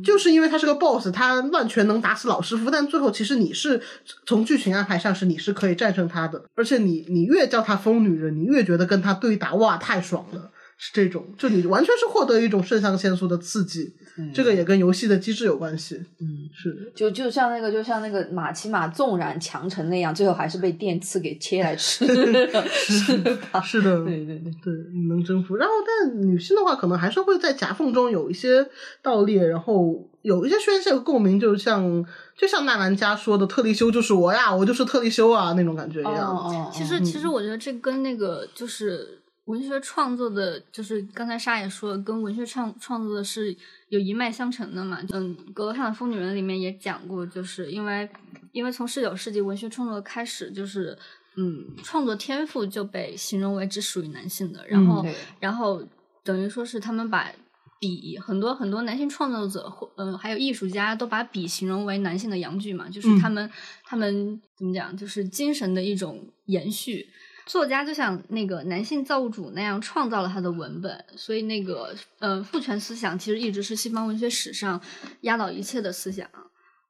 [0.04, 3.82] 就是因为他是个 boss，他乱拳能打死老师傅，但最后其实你是
[4.26, 10.52] 从剧情安排上是你是可以战胜他的，而且你你越叫他疯女人，你越觉得跟他对打哇太爽了，
[10.86, 13.94] 是这种，就你完全是获得一种肾上腺素的刺激，
[14.34, 16.92] 这个也跟游戏的机制有关系，嗯，是的。
[16.94, 23.18] 就就像那个就像那个马奇马纵然强成那样，最后还是被电刺给切来吃，是
[23.50, 23.62] 吧？
[23.62, 24.52] 是的，对对对。
[24.62, 25.56] 对，你能征服。
[25.56, 28.68] 然后，但女性的话，可能还是会在夹缝中有一些
[29.02, 32.06] 盗猎，然后有一些宣泄和共鸣，就像
[32.38, 36.36] 就像纳兰家说的“特立修就是我呀，我就是特立修啊”那种感觉一样。
[36.36, 43.56] 哦其实，其实我觉得这跟那个就是文学创作的，就是刚才沙也说，跟文学创创作的是
[43.90, 45.00] 有一脉相承的嘛。
[45.12, 48.10] 嗯，《阁楼上的疯女人》里面也讲过，就是因为
[48.52, 50.98] 因为从十九世纪文学创作开始，就是
[51.36, 55.84] 嗯，创作天赋就被形容为只属于男性的，然后、对然后
[56.24, 57.32] 等于说是他们把。
[57.80, 63.52] 笔很多很多男性创作者或嗯、还有艺术家都把笔形容为男性的阳具嘛，就是他们、
[63.84, 67.06] 他们怎么讲，就是精神的一种延续。
[67.46, 74.82] 作家就像那个男性造物主那样创造了他的文本，所以那个呃父权思想其实一直是西方文学史上
[75.22, 76.28] 压倒一切的思想。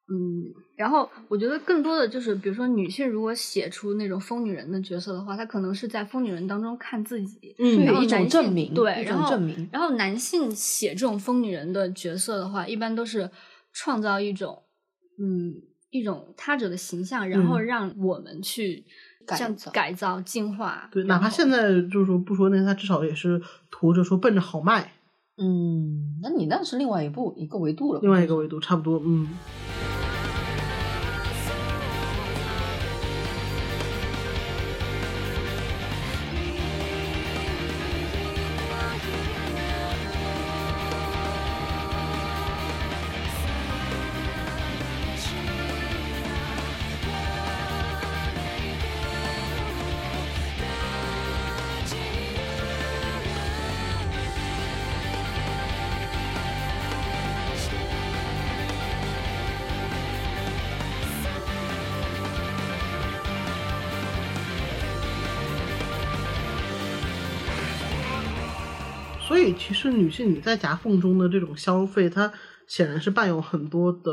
[0.10, 13.32] 嗯，然后我觉得更多的就是，比如说女性如果写出那种疯女人的角色的话，她可能是在疯女人当中看自己，嗯对一种证明对，一然后种证明然后男性写这种疯女人的角色的话，一般都是
[13.72, 14.64] 创造一种
[15.18, 15.54] 嗯
[15.89, 18.86] 一种他者的形象，然后嗯让我们去
[19.28, 20.88] 像改造改造、进化。
[20.91, 24.93] 对，哪怕现在就是说不说那，他至少也是图着说奔着好卖，
[25.38, 29.28] 嗯，那你那是另外一部一个维度了，另外一个维度差不多，嗯。
[70.04, 72.32] 女性你在夹缝中的这种消费，它
[72.68, 74.12] 显然是伴有很多的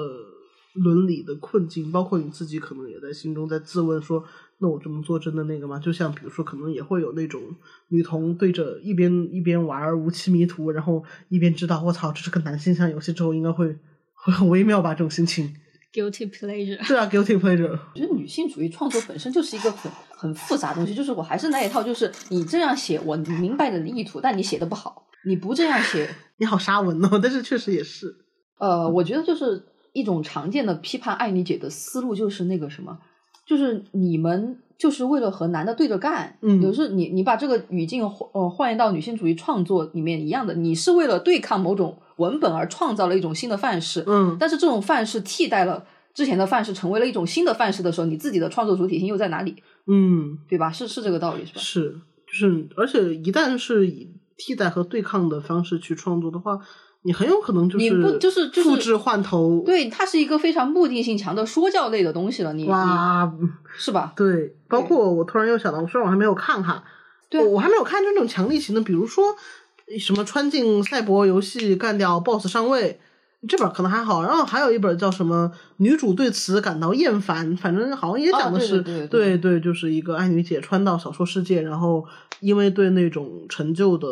[0.74, 4.24] 伦理的困境，包括你自己可能也在心中在自问说：
[4.59, 5.78] 那我这么做真的那个吗？
[5.78, 7.43] 就像比如说，可能也会有那种
[7.88, 13.76] 女童对着一边一边玩无期迷途，然后一边知道我操，这是个男性向游戏之后，应该会
[14.14, 14.95] 会很微妙吧？
[14.95, 15.53] 这种心情。
[15.93, 16.86] guilty pleasure。
[16.86, 17.68] 对啊，guilty pleasure。
[17.68, 26.09] 我觉得女性主义创作本身就是一个很很复杂的东西，就是我还是那一套，就是你这样写，我明白你的意图，但你写的不好，你不这样写，
[26.39, 28.14] 你好沙文哦，但是确实也是。
[28.59, 29.62] 呃，我觉得就是
[29.93, 32.99] 一种常见的批判爱理解的思路，就是那个什么，
[33.47, 49.62] 就是你们就是为了和男的对着干，嗯有时候你你把这个语境换呃换移到女性主义创作里面一样的，你是为了对抗某种文本而创造了一种新的范式，嗯但是这种范式替代了之前的范式，成为了一种新的范式的时候，你自己的创作主体性又在哪里？
[49.87, 50.71] 嗯，对吧？
[50.71, 51.61] 是是这个道理是吧？
[51.61, 54.09] 是，就是，而且一旦是以
[54.43, 56.59] 替代和对抗的方式去创作的话，
[57.03, 63.30] 你很有可能就你不就是就是复制换头，对，它是一个非常目的性强的说教类的东西了，你你哇，
[63.76, 64.14] 是吧？
[64.16, 66.82] 对，包括我突然又想到，虽然我还没有看哈，
[67.28, 69.36] 对我我还没有看这种强力型的，比如说
[69.99, 72.99] 什么穿进赛博游戏干掉 BOSS 上位。
[73.49, 75.51] 这本可能还好，然后还有一本叫什么？
[75.78, 82.05] 女主对此感到厌烦，反正好像也讲的是，对对对对就是一个爱女姐穿到小说世界，然后
[82.41, 84.07] 因为对那种陈旧的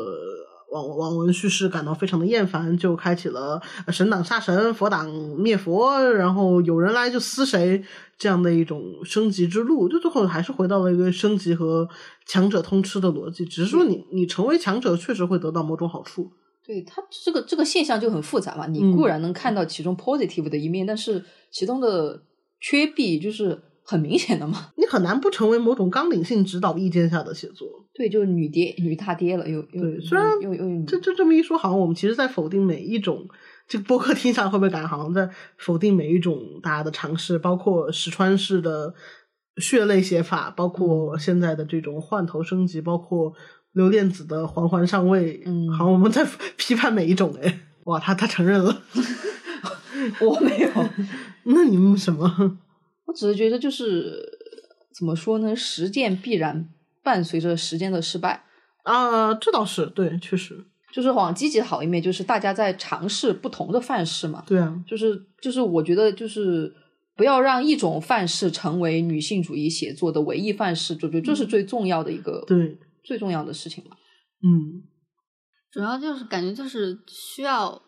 [0.73, 5.07] 网网文叙事感到非常的厌烦，就开启了呃神挡杀神、佛挡
[5.37, 7.85] 灭佛，然后有人来就撕谁
[8.17, 11.87] 这样的一种升级之路，就最后还是回到了一个升级和
[12.27, 16.33] 强者通吃的逻辑，只是说你你成为强者确实会得到某种好处。
[16.69, 22.23] 对他这个这个现象就很复杂嘛，你嗯固然能看到其中 positive 的一面，但是其中的
[22.61, 24.71] 缺弊就是很明显的嘛。
[24.77, 27.67] 你很难不成为某种纲领性指导意见下的写作。
[27.95, 33.27] 对，就是女爹女大爹了，又又虽然又又又这这这么一说，好像我们其实在否定每一种，
[33.67, 38.93] 这个播客听起来会不会感觉好像在否定每一种大家的尝试，包括石川式的
[39.57, 43.33] 血泪写法，包括嗯现在的这种换头升级，包括
[43.73, 48.83] 刘恋子的环环上位，嗯好像我们在 批判每一种哎，哇，他他承认了，
[50.21, 50.71] 我没有，
[51.45, 52.59] 那你们什么？
[53.07, 54.23] 我只是觉得就是
[54.95, 56.69] 怎么说呢，实践必然
[57.03, 58.45] 伴随着时间的失败。
[58.83, 64.43] 啊，这倒是对，确实，就是往积极好一面，就是大家在尝试不同的范式嘛。
[64.47, 66.75] 对啊，就是就是，我觉得就是
[67.17, 72.79] 不要让一种范式成为女性主义写作的唯一范式，就觉得这是最重要的一个对，
[73.09, 73.97] 最重要的事情嘛。
[74.45, 74.85] 嗯，
[75.73, 77.81] 主要就是感觉就是需要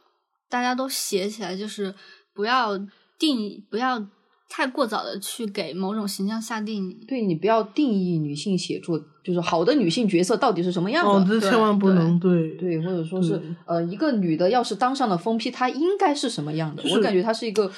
[0.49, 1.95] 大家都写起来，就是
[2.35, 2.79] 不要
[3.18, 4.03] 定，不要
[4.49, 7.05] 太过早的去给某种形象下定义。
[7.07, 11.12] 对你不要定义女性写作，就是好的女性角色到底是什么样的。
[11.12, 16.83] 哦，这千万不能对对，或者说是呃，一个女的要是当上了疯批，她应该是什么样的？
[16.83, 17.71] 就是我感觉她是一个，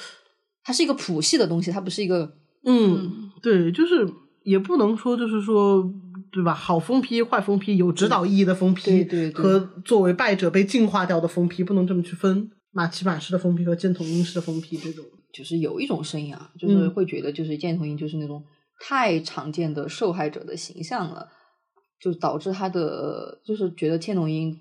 [0.63, 2.33] 它是一个谱系的东西，它不是一个
[2.65, 4.09] 嗯，对，就是
[4.45, 5.83] 也不能说就是说，
[6.33, 6.51] 对吧？
[6.51, 12.49] 好疯批、坏疯批，有指导意义的疯批，对对对和作为败者被净化掉的疯批，不能这么去分。
[12.71, 18.43] 马奇马式的疯批和剑童音式的疯批这种，就是有一种声音啊，就是嗯会觉得就是剑童音就是那种
[18.79, 21.29] 太常见的受害者的形象了，
[22.01, 24.59] 就导致他的就是觉得剑童音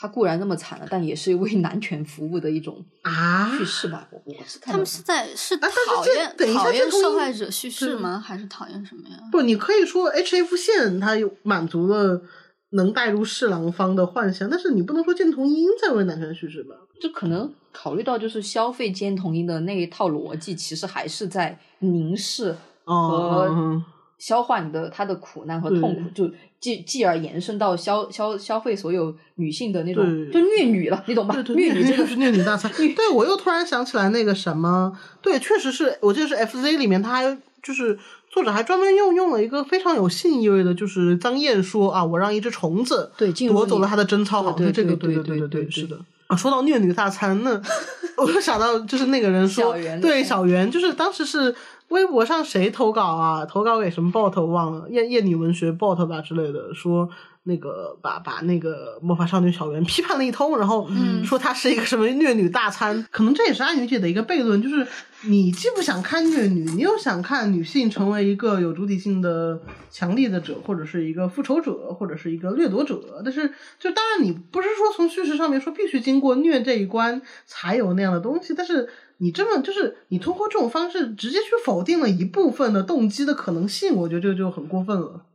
[0.00, 4.06] 他固然那么惨了，但也是为 男权服务的一种啊叙事吧。
[4.12, 8.22] 我我是看他们是在是但是讨这厌讨厌等一下这同意受害者叙事吗？
[8.24, 9.16] 还是讨厌什么呀？
[9.32, 12.22] 不，你可以说 H F 线它有满足了
[12.70, 16.76] 能带入侍郎方的幻想，但是你不能说剑童英在为男权叙事吧？
[17.00, 23.74] 就可能考虑到就是消费剑童音的那一套逻辑，其实还是在凝视和
[24.18, 31.34] 消化你的他的苦难和痛苦，就继继而延伸到消消消费所有女性的那种就虐女了，你懂吧？
[31.34, 32.70] 对对，虐女这个就 是虐女大餐。
[32.76, 34.92] 对我又突然想起来那个什么，
[35.22, 37.96] 对，确实是我记得是 FZ 里面，他还就是
[38.28, 45.96] 作者还专门用用了一个非常有性意味的，就是张燕说啊，我让一只虫子对进夺走了他的贞操，好像是这个，对对对对对是的。
[46.26, 47.62] 啊，说到虐女大餐呢，
[48.18, 51.54] 我就想到就是那个人说小，对嗯小圆，就是当时是
[51.88, 53.46] 微博上谁投稿啊？
[53.46, 57.08] 投稿给什么 bot 忘了，艳艳女文学 bot 吧之类的，说
[57.44, 64.86] 那个把把那个魔法少女小圆批判了一通，然后嗯说她是一个什么虐女大餐，可能这也是安女姐的一个悖论，就是
[65.22, 69.58] 你既不想看虐女，你又想看女性成为一个有主体性的
[69.90, 78.90] 强力的者，或者是一个复仇者，或者是一个掠夺者，但是就当然你不是说从叙事上面说必须经过虐这一关才有那样的东西，但是。
[79.20, 85.26] 你这么就是你通过这种方式直接去否定了一部分的动机的可能性，我觉得这个就很过分了。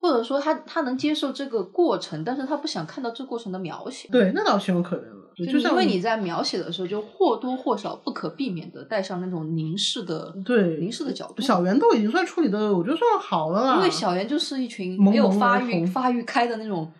[0.00, 4.08] 或者说他他能接受这个过程，但是他不想看到这过程的描写。
[4.10, 5.32] 对，那倒情有可能了。
[5.36, 11.40] 就就像因为你在描写的时候，就或多或少不可避免的带上那种凝视的对凝视的角度。
[11.40, 13.76] 小圆都已经算处理的，我觉得算好了啦。
[13.76, 16.92] 因为小圆就是一群没有发育发育开的那种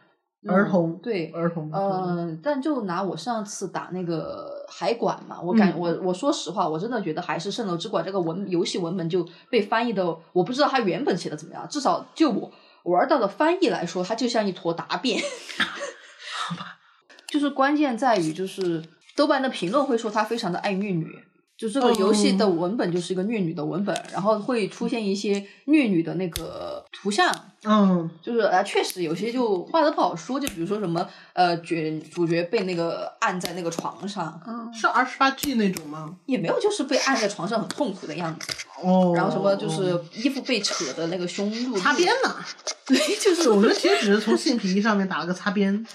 [0.42, 12.50] 那种儿童对儿童，呃，但就拿我上次打那个海馆嘛，我感、嗯我我说实话，我真的觉得还是《蜃楼之馆》这个文游戏文本就被翻译的，我不知道它原本写的怎么样，至少就我
[12.84, 15.22] 玩到的翻译来说，它就像一坨答辩。
[16.48, 16.78] 好吧，
[17.26, 18.82] 就是关键在于就是
[19.14, 21.24] 豆瓣的评论会说它非常的爱虐女，
[21.62, 27.32] 就这个游戏的哦文本就是一个虐女的文本，然后会出现一些虐女的那个图像，
[27.62, 36.16] 嗯，就是啊，确实有些就话都不好说，就比如说什么呃，角主角被那个按在那个床上，嗯，是 R 十八 G 那种吗？
[36.26, 38.48] 也没有就是被按在床上很痛苦的样子，
[38.82, 42.34] 哦，然后什么就是哦衣服被扯的那个胸部擦边，呢？
[42.84, 45.86] 对，就是我觉得其实只是从性皮衣上面打了个擦边。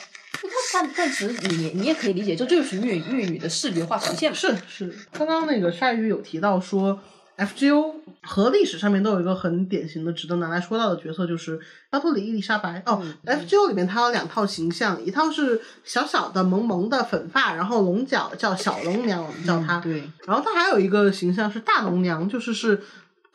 [0.80, 4.38] 但但其实你你也可以理解，就这就是粤粤语的视觉化呈现嘛。
[4.38, 7.00] 是是，刚刚那个鲨鱼有提到说
[7.38, 11.60] ，FGO 和历史上面都有一个很典型的值得拿来说到的角色，就是
[11.90, 12.84] 巴托里伊丽莎白。
[12.86, 19.80] 哦、嗯 f g o 里面它有两套形象，一套是小小的萌萌的粉发，然后龙角叫小龙娘，我们叫她。
[19.80, 22.84] 嗯对，然后它还有一个形象是大龙娘，就是是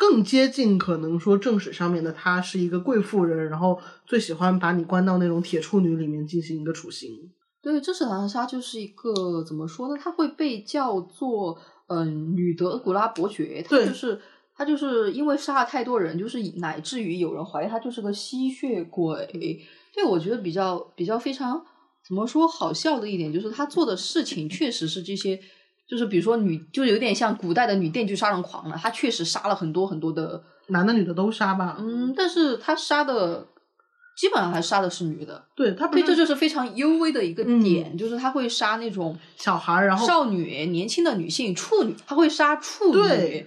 [0.02, 7.30] 更接近可能说正史上面的她是一个贵妇人，然后最喜欢把你关到那种铁处女里面进行一个处刑。
[7.62, 9.94] 对，这次长沙就是一个怎么说呢？
[10.02, 14.20] 她会被叫做嗯、呃女德古拉伯爵，它对就是
[14.56, 19.28] 她就是因为杀了太多人，就是以乃至于有人怀疑他就是个吸血鬼。
[19.94, 21.64] 对，我觉得比较比较非常
[22.04, 25.38] 怎么说好笑的一点就是他做的事情确实是这些。
[25.88, 28.76] 就是比如说女，就有点像古代的女电锯杀人狂了。
[28.80, 31.76] 她确实杀了很多很多的，男的女的都杀吧？
[31.78, 33.46] 嗯，但是她杀的
[34.16, 35.44] 基本上还杀的是女的。
[35.54, 43.46] 对，她不对，是这就是非常幽微的一个嗯点，就是她会杀那种小孩儿，然后少女、年轻的女性、处女，她会杀处女对。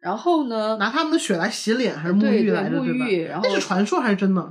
[0.00, 3.06] 然后呢，拿他们的血来洗脸还是沐浴来着，沐对吧？
[3.06, 4.50] 浴然后那是传说还是真的？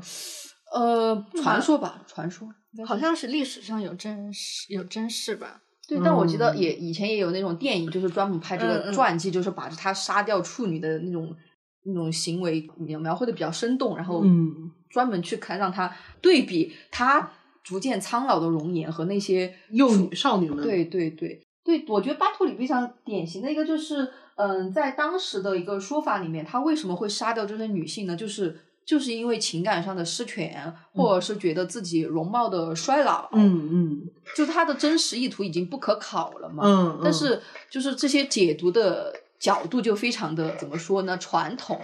[0.76, 2.48] 呃，传说吧，传说。
[2.86, 5.62] 好像是历史上有真实有真事吧？
[5.90, 6.58] 对，但我记得嗯。
[6.58, 11.36] 也以前也有那种电影，就是专门拍这嗯个嗯传记，就是把他杀掉处女的那种
[11.84, 17.32] 那种行为描描绘的比较生动，然后嗯，专门去看让他对比他
[17.64, 21.42] 逐渐苍老的容颜和那些幼女少女们，对对对。
[21.62, 28.16] 对，我觉得巴托里非常典型的一个就是，嗯，在当时的一个说法里面，他为什么会杀掉这些女性呢？
[28.16, 28.58] 就是
[28.90, 34.02] 就是因为情感上的失权，或者是觉得自己容貌的衰老，嗯嗯
[34.36, 36.64] 就他的真实意图已经不可考了嘛。
[36.66, 41.16] 嗯，嗯但是就是这些解读的角度就非常的怎么说呢？
[41.20, 41.80] 传统。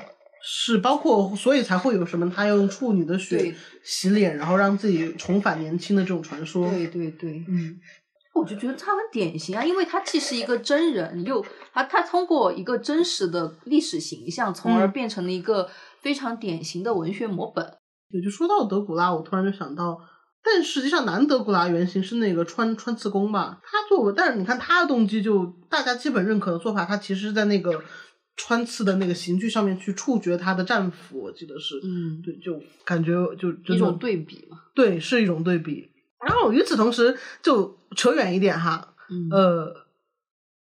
[0.48, 3.54] 是包括，所以才会有什么他要用处女的血
[3.84, 6.68] 洗脸，然后让自己重返年轻的这种传说。
[6.72, 7.80] 对对对，嗯，
[8.34, 11.44] 我就觉得他很典型啊，因为他既是一个真人，又
[11.74, 15.68] 他他通过一个真实的历史形象，从而嗯变成了一个
[16.06, 17.66] 非常典型的文学模本。
[18.10, 20.00] 也就说到德古拉，我突然就想到，
[20.44, 23.60] 但实际上南德古拉原型是那个川川次公吧？
[23.64, 27.84] 他作为，但是你看他的动机，就大家基本认可的做法，他其实是在那个
[28.36, 34.60] 穿刺的那个刑具上面去处决他的战俘，我记得是，嗯，对，就感觉就一种对比嘛。
[34.76, 35.90] 对，是一种对比。
[36.24, 39.74] 然后与此同时，就扯远一点哈，嗯呃，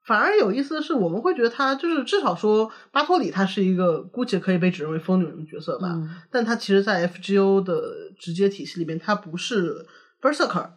[0.06, 9.84] 反而有意思的是，我们会觉得他就是至少说巴托里他是一个姑且可以被指认为疯女人的角色吧，嗯但他其实，在 FGO 的直接体系里边，他不是
[10.22, 10.70] Berserker。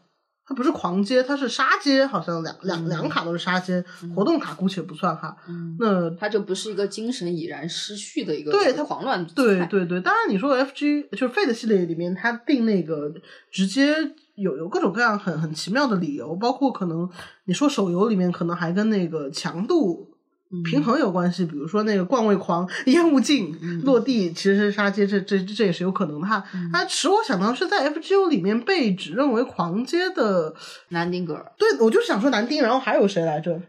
[0.45, 5.37] 他不是狂接，他是杀接，好像两两两卡都是杀接，活动卡姑且不算哈。
[5.47, 13.13] 嗯，那他就不是一个精神已然失序的一个对他狂乱对对对，当然你说 F G 就是 Fate 系列里面，他定那个
[13.51, 13.93] 直接
[14.39, 17.09] 有有各种各样很很奇妙的理由，包括可能
[17.45, 20.07] 你说手游里面可能还跟那个强度
[20.51, 26.43] 嗯平衡有关系，比如说那个冠位狂烟雾镜、嗯落地其实是杀街，这这这也是有可能的哈。
[26.73, 30.53] 它使我想到是在 F G O 里面被指认为狂街的，
[30.89, 31.51] 南丁格尔。
[31.57, 33.61] 对我就想说南丁，然后还有谁来着？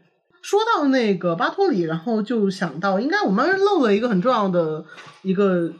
[0.43, 4.87] 说到那个巴托里，然后就想到，应该我们漏了一个很重要的
[5.21, 5.71] 一个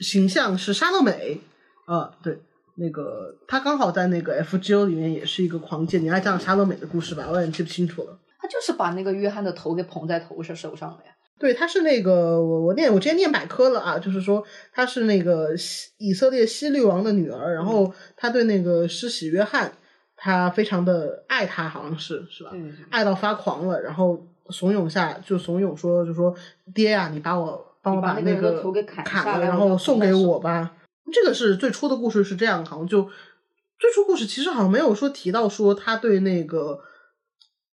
[0.00, 1.40] 形象是沙乐美，
[1.86, 2.42] 呃，对，
[2.74, 8.18] 那个他刚好在那个 FGO 里面也是一个狂剑，你来讲沙乐美的故事吧，我有点记不清楚了。
[8.38, 11.12] 他就是把那个约翰的头给捧在头上手上了呀。
[11.38, 19.72] 对，他是那个我我念我之前念百科了啊，就是说他是那个西以色列西律王的女儿，然后他对那个施洗约翰，
[20.16, 22.52] 他非常的爱他，好像是是吧？
[22.90, 26.34] 爱到发狂了，然后怂恿下就怂恿说就说
[26.72, 30.72] 爹呀、你把我帮我把那个头给砍砍了，然后送给我吧。
[31.10, 33.02] 这个是最初的故事是这样，好像就
[33.78, 36.80] 最初故事其实好像没有说提到说他对那个。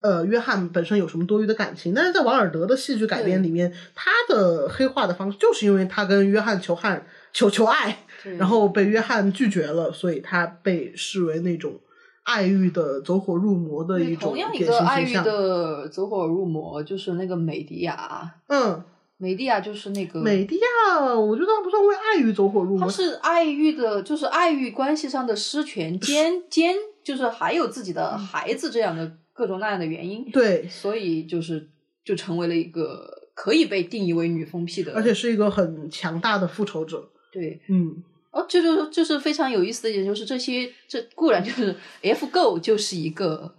[0.02, 1.92] 呃，约翰本身有什么多余的感情？
[1.92, 7.04] 但是在王尔德的戏剧改编里面，他的黑化的方式就是因为他跟约翰求汉
[7.34, 8.06] 求求爱，
[8.38, 11.78] 然后被约翰拒绝了，所以他被视为那种
[12.22, 15.24] 爱欲的走火入魔的一种同样一典个爱欲型形象。
[15.24, 18.36] 的走火入魔，就是那个美迪亚。
[18.48, 18.82] 嗯，
[19.20, 31.68] 美蒂亚就是那个美蒂亚，我觉得他不算为爱欲走火入魔，他是爱欲的，就是爱欲关系上的失权兼兼，就是还有自己的孩子这样的各种那样的原因，对所以就是
[32.02, 37.10] 就成为了一个可以被定义为女疯癖的，而且是一个很强大的复仇者。
[37.30, 43.54] 对，嗯，哦，这就就是非常有意思的一点，就是这些这固然就是 F Go 就是一个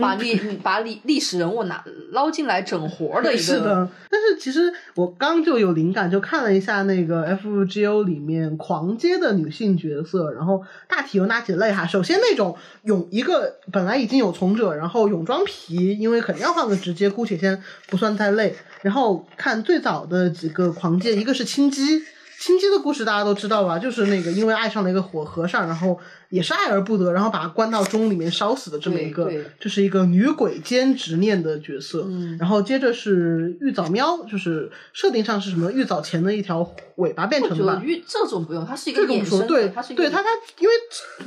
[0.00, 11.86] 把历把历历史人物拿捞进来整活儿的一个，是的，但是其实我刚就有灵感，就看了一下那个 FGO 里面狂接的女性角色，然后大体有哪几类哈。
[11.86, 18.54] 首先那种泳一个本来已经有从者，然后泳装皮，因为肯定要换个直接，姑且先不算太累。
[18.80, 22.02] 然后看最早的几个狂接，一个是青姬。
[22.42, 23.78] 青姬的故事大家都知道吧？
[23.78, 25.96] 就是那个因为爱上了一个火和尚，然后
[26.28, 32.04] 也是爱而不得，然后把他关到钟里面烧死的这么一个对对，这是一个女鬼兼执念的角色。
[32.08, 37.80] 嗯然后接着是玉藻喵，就是设定上是什么玉藻前的一条尾巴变成的吧。
[37.84, 40.74] 玉这种不用，它是一个这种说衍生，对它是一个对，它它因为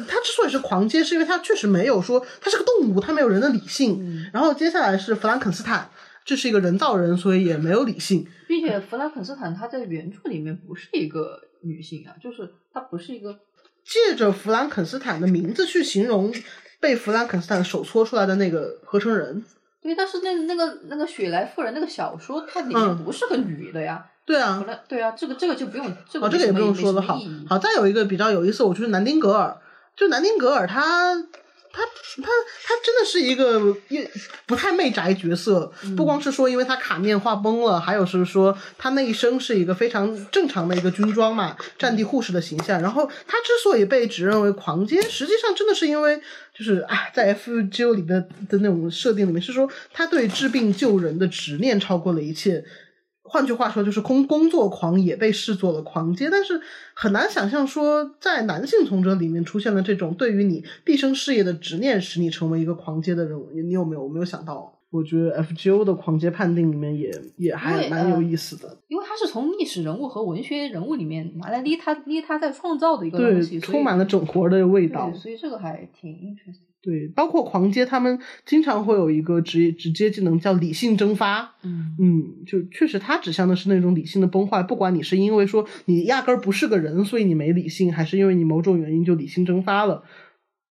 [0.05, 3.95] 它之所以是狂接，是因为它确实没有说它是个动物，它没有人的理性。
[4.01, 5.89] 嗯然后接下来是弗兰肯斯坦，
[6.25, 8.27] 这是一个人造人，所以也没有理性。
[8.47, 13.39] 并且弗兰肯斯坦他在原著里面不是一个女性啊，就是她不是一个
[13.83, 16.33] 借着弗兰肯斯坦的名字去形容
[16.79, 19.43] 被弗兰肯斯坦手搓出来的那个合成人。
[19.81, 24.03] 对，但是那那个那个雪莱夫人那个小说，它里面嗯不是个女的呀。
[24.25, 27.01] 对啊对啊，这个这个就不用这个哦，这个也不用说了。
[27.01, 29.55] 好好，再有一个比较有意思，我觉得南丁格尔，
[29.95, 31.13] 就南丁格尔他。
[31.75, 31.83] 他
[32.21, 32.31] 他
[32.63, 34.07] 他真的是一个一
[34.45, 42.81] 不太媚宅角色，不光是说因为他卡面画崩了，还有是说他那一生是一个非常正常的一个军装嘛，战地护士的形象。
[42.81, 46.17] 然后他之所以被指认为狂奸，实际上真的是因为
[46.57, 52.63] 就是哎，在 FGO 里的的那种设定里面是说他对治病救人的执念超过了一切。
[53.27, 56.61] 换句话说，就是工工作狂也被视作了狂阶，但是
[56.93, 63.49] 很难想象说，在男性从者里面出现了这种对于你毕生事业的执念，使你成为一个狂阶的人物。
[63.53, 64.03] 你你有没有？
[64.03, 64.71] 我没有想到。
[64.91, 75.19] 我觉得 FGO 的狂阶判定里面也也还蛮有呃意思的，因为它是从历史人物和文学人物里面拿来捏他捏他在创造的一个东，西，充满了整活的味道对，。
[75.19, 76.64] 所以这个还挺 interesting。
[76.85, 81.55] 对，包括狂街，他们经常会有一个职业直接技能叫理性蒸发。
[81.63, 84.61] 嗯，嗯，就确实，它指向的是那种理性的崩坏。
[84.61, 90.03] 不管你是因为说你压根儿不是个人，所以你没理性，还是因为你某种原因就理性蒸发了，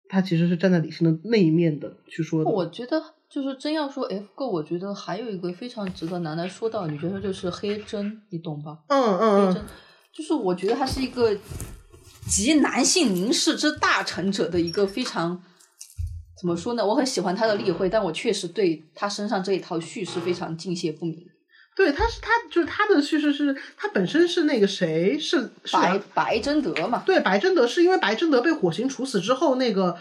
[0.07, 2.49] 它其实是站在理性的那一面的去说的。
[2.49, 2.99] 我觉得
[3.29, 8.79] 就是真要说 F Go，我觉得还有一个非常值得拿来说到，你觉得就是黑针，你懂吧？
[8.87, 9.65] 嗯嗯嗯，
[10.11, 11.37] 就是我觉得他是一个
[12.27, 15.43] 集男性凝视之大成者的一个非常。
[16.39, 16.85] 怎么说呢？
[16.85, 21.27] 我很喜欢他的例会，但我确实对他身上这一套叙事非常敬谢不明。
[21.75, 29.97] 对，他是他就是他的叙事是，他本身是那个谁是是白白贞德嘛，对，白贞德是因为白贞德被火刑处死之后，那个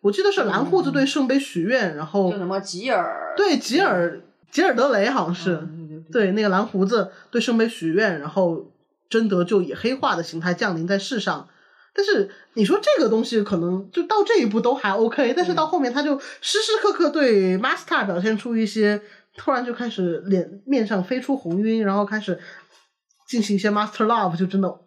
[0.00, 4.20] 我记得是蓝胡子对圣杯许愿，然后就什么吉尔，对吉尔
[4.50, 5.66] 吉尔德雷好像是、
[6.10, 8.70] 对那个蓝胡子对圣杯许愿，然后
[9.08, 11.48] 贞德就以黑化的形态降临在世上。
[11.94, 19.00] 但是你说这个东西可能就到这一步都还 OK，但是到后面他就时时刻刻对 Master 表现出一些
[19.36, 22.38] 突然就开始脸面上飞出红晕，然后开始
[23.28, 24.80] 进行一些 Master Love，就真的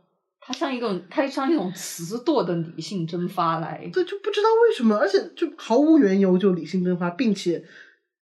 [0.48, 3.90] 他像一个，他像一种磁舵的理性蒸发来。
[3.92, 7.64] 对，就不知道为什么，而且就毫无缘由就理性蒸发，并且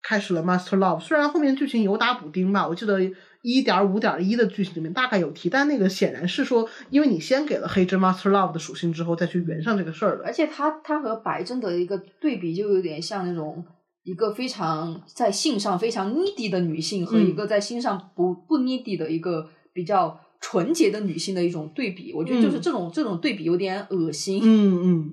[0.03, 1.01] 开始了 Master Love。
[1.01, 3.01] 虽然后面剧情有打补丁吧，我记得
[3.47, 10.24] 一点五点一的剧情里面大概有提，但那个显然是说，因为你先给了黑针 Master Love 的属性之后，再去圆上这个事儿的。
[10.24, 13.64] 而且他他和白贞德的一个对比，就有点像那种
[14.03, 22.12] 一个非常在性上非常 needy 的女性和嗯一个在心上不不 needy 的一个比较纯洁的女性的一种对比。
[22.12, 24.40] 我觉得就是嗯这种、这种对比有点恶心。
[24.42, 25.12] 嗯嗯，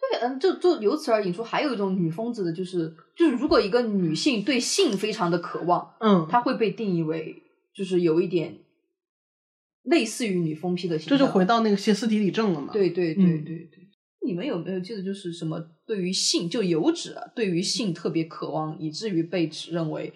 [0.00, 7.42] 对，嗯，就就由此而引出还有一种女疯子的，就是就是如果一个女性对性非常的渴望，嗯，她会被定义为
[7.76, 8.58] 就是有一点
[9.82, 11.18] 类似于女疯批的形象。
[11.18, 13.88] 这就回到那个歇斯底里症了嘛。，对对对嗯对对。
[14.24, 20.12] 你们有没有记得，就是什么对于性就油脂啊，对于性特别渴望，以至于被指认为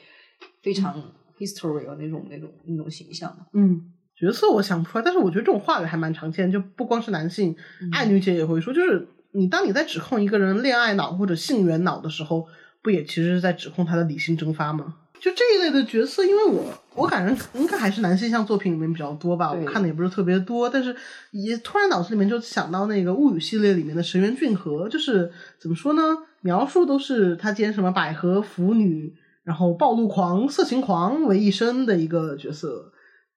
[0.62, 3.46] 非常 history 的那种那种那种形象？
[3.52, 3.92] 嗯。
[4.16, 12.46] 角色我想不出来，但是我觉得这种话语还蛮常见，就不光是男性，嗯爱女姐也会说，就是你当你在指控一个人恋爱脑或者性缘脑的时候，
[12.82, 14.96] 不也其实是在指控他的理性蒸发吗？
[15.20, 16.64] 就这一类的角色，因为我
[16.94, 20.96] 我感觉应该还是男性向作品里面比较多吧，我看的也不是特别多，但是
[21.30, 25.30] 也突然脑子里面就想到那个物语系列里面的神原俊和，就是
[25.60, 26.02] 怎么说呢，
[26.40, 29.14] 描述都是他兼什么百合腐女，
[29.44, 32.92] 然后暴露狂、色情狂为一身的一个角色。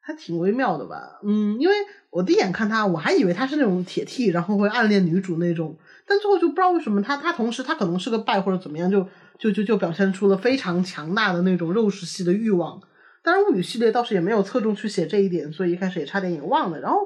[0.06, 1.18] 还挺微妙的吧。
[1.24, 1.74] 嗯，因为
[2.10, 9.08] 我第一眼看他，我还以为他是那种铁 T，然后会暗恋女主那种，但最后就不知道为什么他他同时他可能是个败或者怎么样，就
[9.44, 12.82] 就就就表现出了非常强大的那种肉食系的欲望。
[13.22, 16.80] 当然，物语系列倒是也没有侧重去写这一点，所以一开始也差点也忘了。
[16.80, 17.06] 然后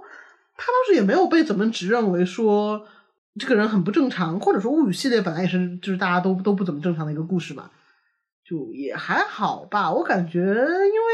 [0.56, 2.86] 他倒是也没有被怎么指认为说
[3.40, 7.72] 这个人很不正常，或者说物语系列本来也是就是大家都都不怎么正常的一个故事吧，
[8.48, 9.92] 就也还好吧。
[9.92, 11.12] 我感觉，因为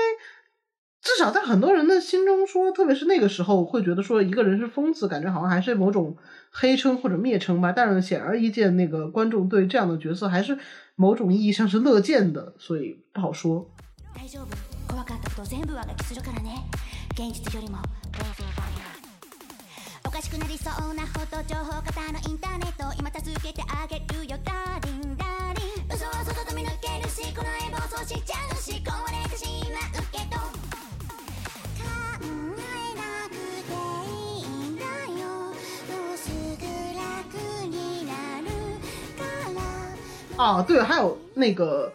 [1.01, 6.15] 至少在很多人的心中说，特别是那个时候会觉得说一个人是疯子，感觉好像还是某种
[6.49, 7.73] 黑称或者蔑称吧。
[7.73, 10.57] 但是显而易见，那个观众对这样的角色还是
[10.96, 13.66] 某种意义上是乐见的，所以不好说。
[14.14, 14.48] 大丈夫
[14.88, 16.64] 怖かったこと全部上書きするからね
[17.12, 17.78] 現実よりも
[20.04, 30.01] おかしくなりそうなほど情報型のインターネット今助けてあげるよダーリンダーリン嘘は外飛び抜けるしこの絵暴走しちゃうし壊れてしまう
[40.43, 41.93] 啊，对，还有那个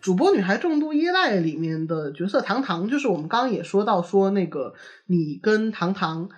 [0.00, 4.72] 主播女孩重度依赖里面的角色糖糖，就是我们刚刚也说到说那个
[5.06, 6.30] 你跟糖糖，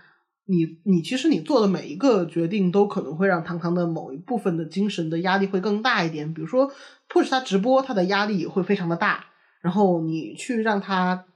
[0.46, 6.68] 你你其实你做的每一个决定都可能会让糖糖的某一部分的精神的压力会更大一点，比如说
[7.08, 9.26] push 他直播，他的压力也会非常的大，
[9.60, 11.26] 然后你去让他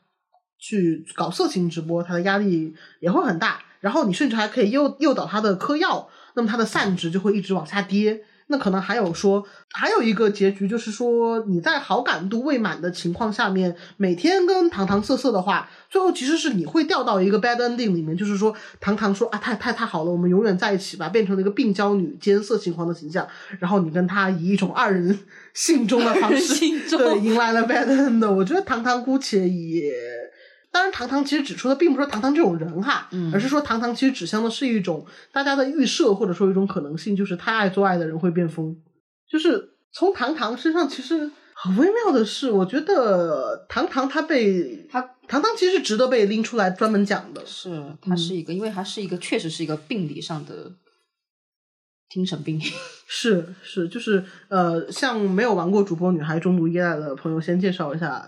[0.58, 8.24] 去搞色情直播，他的压力也会很大，然后你甚至还可以诱诱导他的嗑药，那么他的散值就会一直往下跌。
[8.50, 23.26] 那可能还有说，还有一个结局就是说，你在好感度未满的情况下面，每天跟糖糖色色的话，最后其实是你会掉到一个 bad ending 里面，就是说糖糖说啊，太太太好了，我们永远在一起吧，变成了一个病娇女兼色情狂的形象，
[23.60, 25.16] 然后你跟他以一种二人
[25.54, 26.58] 性中的方式，
[26.96, 28.28] 对，迎来了 bad end。
[28.28, 29.92] 我觉得糖糖姑且也。
[30.72, 38.76] 当然，糖糖其实指出的并不是说糖糖这种人哈，嗯而是说糖糖其实指向的是一种大家的预设，或者说一种可能性，就是太爱做爱的人会变疯。
[39.28, 47.44] 就是从糖糖身上，其实很微妙的是，我觉得糖糖他被他糖糖其实值得被拎出来专门讲的。
[47.44, 50.72] 是，他是一个，因为他是一个，确实是一个病理上的
[52.08, 52.60] 精神病。
[53.08, 58.24] 是是，就是呃，像没有玩过主播女孩中毒依赖的朋友，先介绍一下。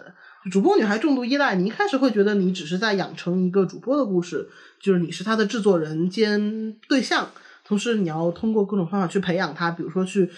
[0.51, 4.48] 主播女孩重度依赖，你一开始会觉得你只是在养成一个主播的故事，
[4.81, 7.31] 就是你是她的制作人兼对象，
[7.64, 10.28] 同时你要通过各种方法去培养她，比如说去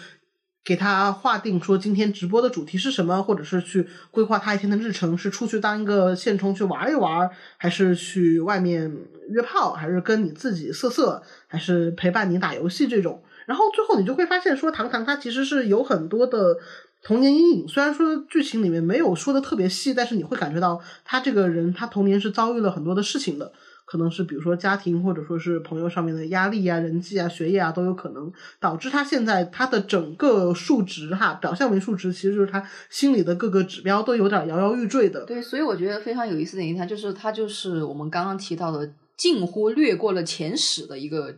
[0.62, 8.94] 给她划定说今天直播的主题是什么，或者是去规划她一天的日程，是出去当一个现充去玩一玩，还是去外面
[9.30, 13.22] 约炮，还是跟你自己色色，还是陪伴你打游戏这种。
[13.46, 16.58] 然后最后你就会发现说，糖糖她其实是有很多的
[17.04, 17.68] 童年阴影。
[17.68, 23.52] 虽然说剧情里面没有说的特别细，但是你会感觉到他这个人他童年是遭遇了很多的事情的，
[23.84, 35.24] 可能是比如说家庭或者说是朋友上面的压力啊、人际啊、学业啊都有可能导致他现在他的整个数值哈，表象为数值，其实就是他心里的各个指标都有点摇摇欲坠的。
[35.26, 41.36] 对，所以我觉得非常有意思的一点，就是他就是我们刚刚提到的近乎略过了前史的一个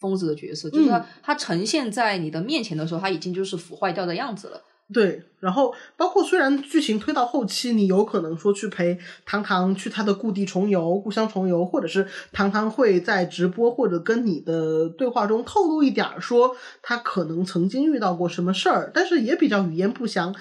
[0.00, 4.60] 疯子的角色，就是他、嗯他呈现在你的面前的时候，他已经就是腐坏掉的样子了。
[4.90, 20.34] 对，然后包括虽然剧情推到后期，你有可能说去陪糖糖去他的故地重游、故乡重游，或者是糖糖会在直播或者跟你的对话中透露一点儿说他可能曾经遇到过什么事儿，但是也比较语焉不详。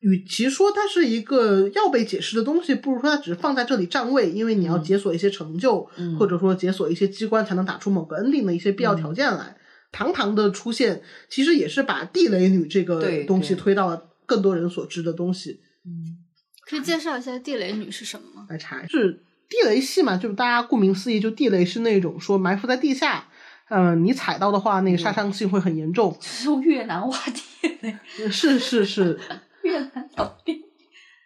[0.00, 9.56] 与其说它是一个要被解释的东西，不如说它只是放在这里占位，因为你要解锁一些成就，嗯或者说解锁一些机关才能打出某个 ending 的一些必要条件来。
[9.92, 16.18] 糖糖的出现，其实也是把地雷女这个东西推到了更多人所知的东西嗯
[16.64, 18.46] 可以介绍一下地雷女是什么吗？
[18.48, 18.86] 来查。
[18.86, 20.16] 是地雷系嘛？
[20.16, 23.28] 就是大家顾名思义，就地雷是那种说埋伏在地下，
[23.68, 26.16] 嗯、你踩到的话，那个杀伤性会很严重。
[26.20, 27.98] 是用越南挖地雷，
[28.30, 29.20] 是是是，
[29.62, 30.62] 越南倒地。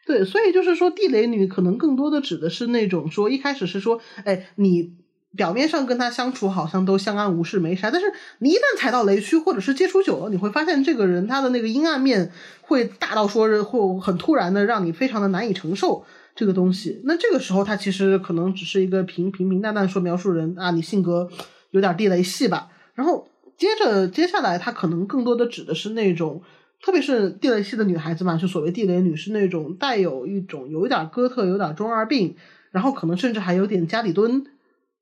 [0.07, 4.97] 对，所以就是说，地雷女可能更多的指的是那种说，一开始是说，哎，你
[5.37, 8.07] 表面上跟他相处好像都相安无事没啥，但是
[8.39, 12.33] 你一旦踩到雷区或者是接触久了，你会发现这个人他的那个阴暗面
[12.63, 16.05] 会大到说是会很突然的让你非常的难以承受
[16.35, 17.01] 这个东西。
[17.05, 21.29] 那这个时候，他其实可能只是一个平平平淡淡说描述人啊，你性格
[21.71, 26.43] 有点地雷系吧，然后接着接下来，他可能更多的指的是那种。
[26.79, 32.37] 特别是地雷系的女孩子嘛，就所谓地雷女是那种带有一种有一点哥特、有点中二病，
[32.71, 34.45] 然后可能甚至还有点家里蹲，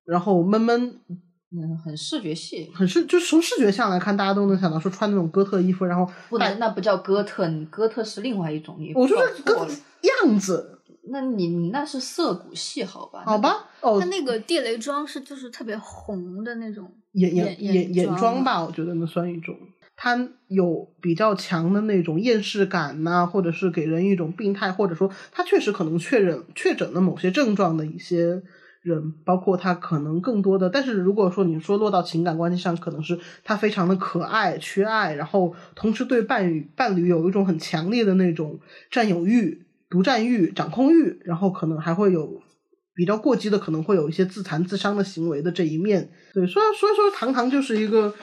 [0.04, 1.00] 然后闷闷，
[1.50, 9.66] 嗯，很视觉系，很视就是从视觉上来看，大家都能想到说穿那种哥特衣服，然后不能，那不叫哥特，你哥特是另外一种，衣服我说哥特
[10.24, 10.78] 样子，
[11.10, 13.22] 那你你那是涩谷系好吧？
[13.24, 19.56] 好吧，哦他，那个地雷妆是就是特别红的那种眼眼眼眼眼妆妆吧，我觉得那算一种。
[19.96, 28.42] 它有比较强的那种厌世感呐、或者是给人一种病态，或者说他确实可能确诊确诊了某些症状的一些
[28.84, 30.68] 人，包括他可能更多的。
[30.68, 42.42] 但是如果说你说落到情感关系上，可能是他非常的可爱、缺爱，然后同时对伴侣伴侣有一种很强烈的那种占有欲、独占欲、掌控欲，然后可能还会有
[42.94, 46.10] 比较过激的，可能会有一些自残自伤的行为的这一面。
[46.34, 48.14] 对，所以所以说糖糖就是一个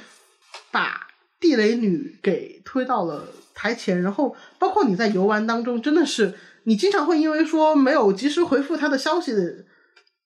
[0.70, 1.08] 把
[1.40, 3.24] 地雷女给推到了
[3.56, 6.36] 台前，然后包括你在游玩当中，真的是
[6.66, 9.34] 你经常会因为说没有及时回复他的消息，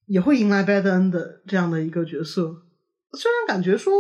[0.07, 2.63] 也会迎来 bad end 的这样的一个角色。
[3.13, 3.93] 虽然感觉说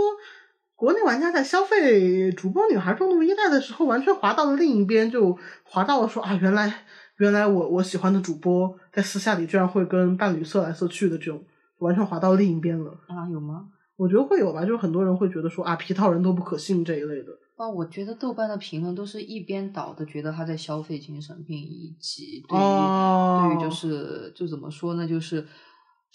[0.75, 6.85] 国内玩家在消费主播女孩重度依赖的时候，完全滑到了另一边，就滑到了说啊，原来
[7.17, 11.41] 原来我我喜欢的主播在私下里居然会跟伴侣色来色去的这种，
[11.79, 12.91] 完全滑到另一边了。
[13.07, 13.67] 啊，有吗？
[13.95, 17.31] 我觉得会有吧，就是很多人会觉得说啊，皮套人都不可信这一类的。
[17.55, 25.47] 啊，我觉得豆瓣的评论都是一边倒的，觉得他在消费精神病，以及对于、哦对于就是就怎么说呢，就是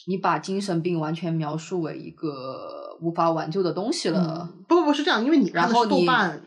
[0.07, 4.49] 你把精神病完全描述为一个无法挽救的东西了。
[4.53, 6.43] 嗯不不不是这样，因为你看的是然后你豆瓣，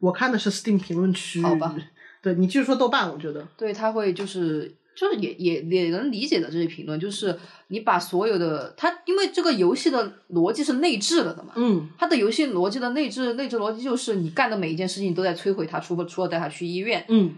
[0.00, 1.42] 我看的是 Steam 评论区。
[1.42, 1.74] 好吧，
[2.22, 7.38] 对你继续说豆瓣，我觉得对，他会就是就是也也也能理解的这些评论，就是
[7.68, 17.04] 你把所有的他，因为这个游戏的逻辑是内置了的嘛，嗯他的游戏逻辑的内置内置逻辑就是你干的每一件事情都在摧毁他，除了除了带他去医院。
[17.08, 17.34] 嗯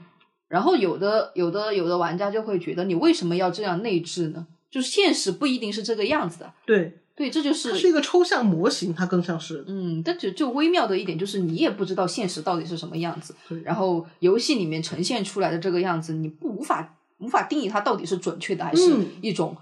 [0.49, 4.47] 然后有的有的有的玩家就会觉得你为什么要这样内置呢？
[4.71, 6.53] 就是现实不一定是这个样子的。
[6.67, 19.57] 对，对，这就是它是一个抽象模型，它更像是嗯，但就就微妙的一点就是你也不知道现实到底是什么样子，对然后游戏里面呈现出来的这个样子，你不无法无法定义它到底是准确的还是嗯一种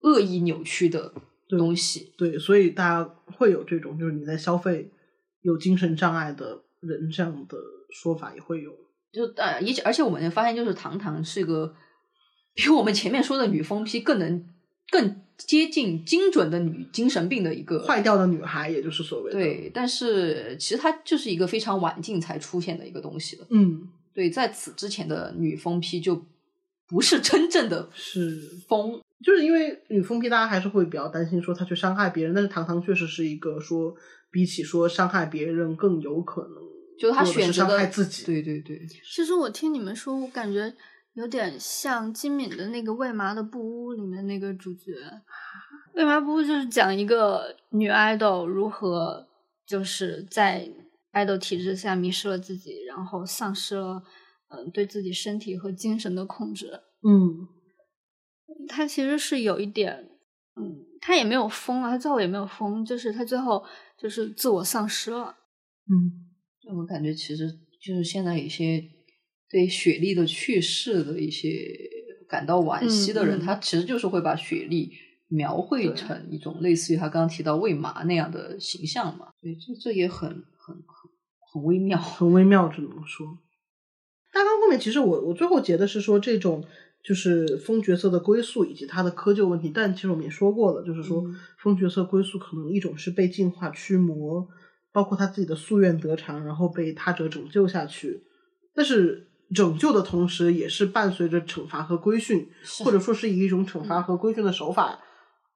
[0.00, 1.12] 恶意扭曲的
[1.48, 2.12] 东西。
[2.18, 4.90] 对，所以大家会有这种就是你在消费
[5.42, 7.56] 有精神障碍的人这样的
[7.90, 8.72] 说法也会有。
[9.12, 11.72] 就呃，而且而且我们发现，就是糖糖是一个
[12.54, 14.44] 比我们前面说的女疯批更能
[14.90, 23.46] 更接近精准的女精神病的一个坏掉的女孩，也就是所谓的对，但是其实它就是一个非常晚近才出现的一个东西了。
[23.50, 26.24] 嗯，对，在此之前的女疯批就
[26.86, 33.92] 不是真正的是疯，就是因为女疯批，大家还是会比较担心说她去伤害别人，但是糖糖确实是一个说
[34.30, 36.62] 比起说伤害别人更有可能
[36.96, 38.24] 就是他做的是伤选择的害自己。
[38.24, 40.72] 对对对，其实我听你们说，我感觉
[41.14, 44.92] 有点像金敏的那个《为麻的布屋》里面那个主角。
[45.94, 49.26] 为麻布屋就是讲一个女爱豆如何
[49.66, 50.68] 就是在
[51.12, 54.02] 爱豆体制下迷失了自己，然后丧失了
[54.48, 56.80] 嗯、对自己身体和精神的控制。
[57.02, 57.48] 嗯
[58.68, 60.10] 他其实是有一点，
[60.56, 63.64] 嗯，他也没有疯啊，他最后也没有疯，就是他最后
[63.98, 65.36] 就是自我丧失了。
[65.88, 66.30] 嗯，
[66.60, 67.50] 就我感觉其实
[67.80, 68.82] 就是现在有些
[69.54, 71.64] 对雪莉的去世的一些
[72.28, 74.90] 感到惋惜的人，他其实就是会把雪莉
[75.28, 79.28] 描绘成一种类似于他刚刚提到喂马那样的形象嘛。
[79.40, 81.08] 对，这这也很很很
[81.52, 81.96] 很微妙。
[81.96, 83.38] 很微妙，只能说。
[84.32, 86.64] 大纲后面其实我我最后结的是说这种
[87.04, 94.48] 就是风角色的归宿以及他的窠臼问题，但其实我们也说过了，就是说嗯风角色归宿可能一种是被进化驱魔，
[94.90, 98.24] 包括他自己的夙愿得偿，然后被他者拯救下去，
[98.74, 102.48] 但是拯救的同时也是伴随着惩罚和规训，
[102.84, 105.00] 或者说是以一种惩罚和规训的手法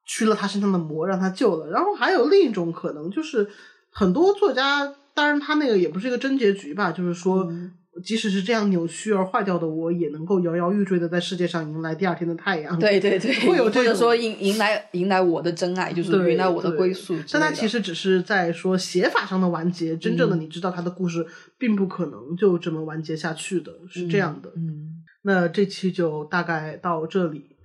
[0.05, 1.71] 驱了他身上的魔，让他救了。
[1.71, 3.49] 然后还有另一种可能，就是
[3.91, 7.51] 很多作家，当然他那个也不是一个真结局吧，就是说。
[7.99, 12.79] 嗯即使是这样扭曲而坏掉的我，也能够摇摇欲坠的在世界上迎来第二天的太阳。
[12.79, 17.25] 对对对，会有这种或者说迎迎来迎来我的真爱，就是，迎来我的归宿的。
[17.33, 21.27] 但他其实只是在说写法上的完结，真正的嗯你知道他的故事
[21.59, 24.51] 并不可能就这么完结下去的，是这样的。
[24.57, 27.57] 嗯，那这期就大概到这里。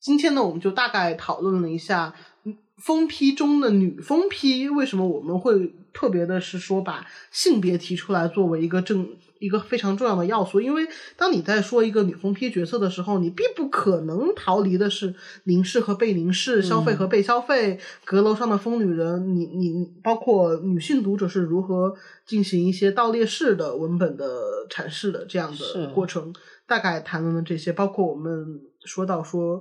[0.00, 2.12] 今天呢，我们就大概讨论了一下
[2.44, 9.08] 嗯疯批中的女疯批，为什么我们会特别的是说把性别提出来作为一个正
[9.38, 10.86] 一个非常重要的要素，因为
[11.16, 15.14] 当你在说一个女疯批角色的时候，你必不可能逃离的是
[15.44, 21.94] 凝视和被凝视、消费和被消费、阁楼上的疯女人，你你包括女性读者是如何
[22.24, 24.24] 进行一些倒列式的文本的
[24.70, 26.32] 阐释的这样的过程。
[26.64, 29.60] 大概谈论了这些，包括我们说到说，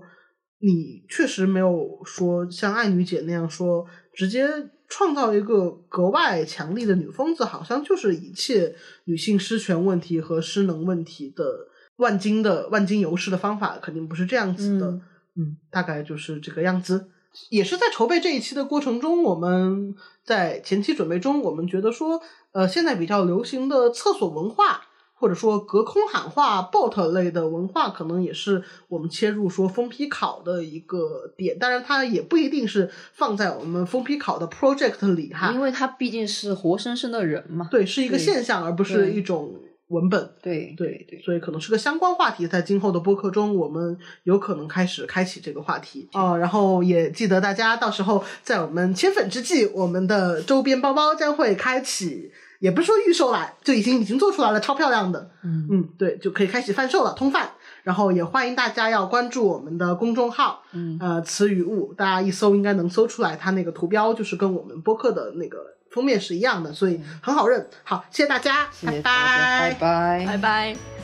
[0.60, 4.48] 你确实没有说像爱女姐那样说，直接
[4.92, 14.88] 创造一个格外强力的女疯子，好像就是一切女性失权问题和失能问题的万金的万金油式的方法，肯定不是这样子的。
[14.88, 15.02] 嗯
[15.38, 17.08] 嗯，大概就是这个样子。
[17.50, 19.96] 也是在筹备这一期的过程中，我们
[20.26, 24.82] 在前期准备中，我们觉得说，呃，现在比较流行的厕所文化，
[25.22, 31.60] 或者说隔空喊话、bot 类的文化，可能也是我们切入说封批考的一个点。
[31.60, 37.68] 当然，它也不一定是放在我们封批考的 project 里哈，因为它毕竟是活生生的人嘛。
[37.70, 39.54] 对，是一个现象，而不是一种
[39.90, 40.32] 文本。
[40.42, 46.38] 对对对，所以可能是个相关话题，在今后的播客中，我们有可能开始开启这个话题哦。
[46.38, 52.32] 然后也记得大家到时候在我们千粉之际，我们的周边包包将会开启，
[52.62, 55.32] 也不是说预售啦，就已经已经做出来了，超漂亮的。
[55.44, 57.50] 嗯嗯，对，就可以开始贩售了，通贩。
[57.82, 65.58] 然后也欢迎大家要关注我们的公众号，嗯呃，词语物，大家一搜应该能搜出来，它那个图标就是跟我们播客的那个
[65.90, 67.68] 封面是一样的，所以很好认。
[67.84, 71.01] 好，谢谢大家，谢谢大家，拜拜拜拜。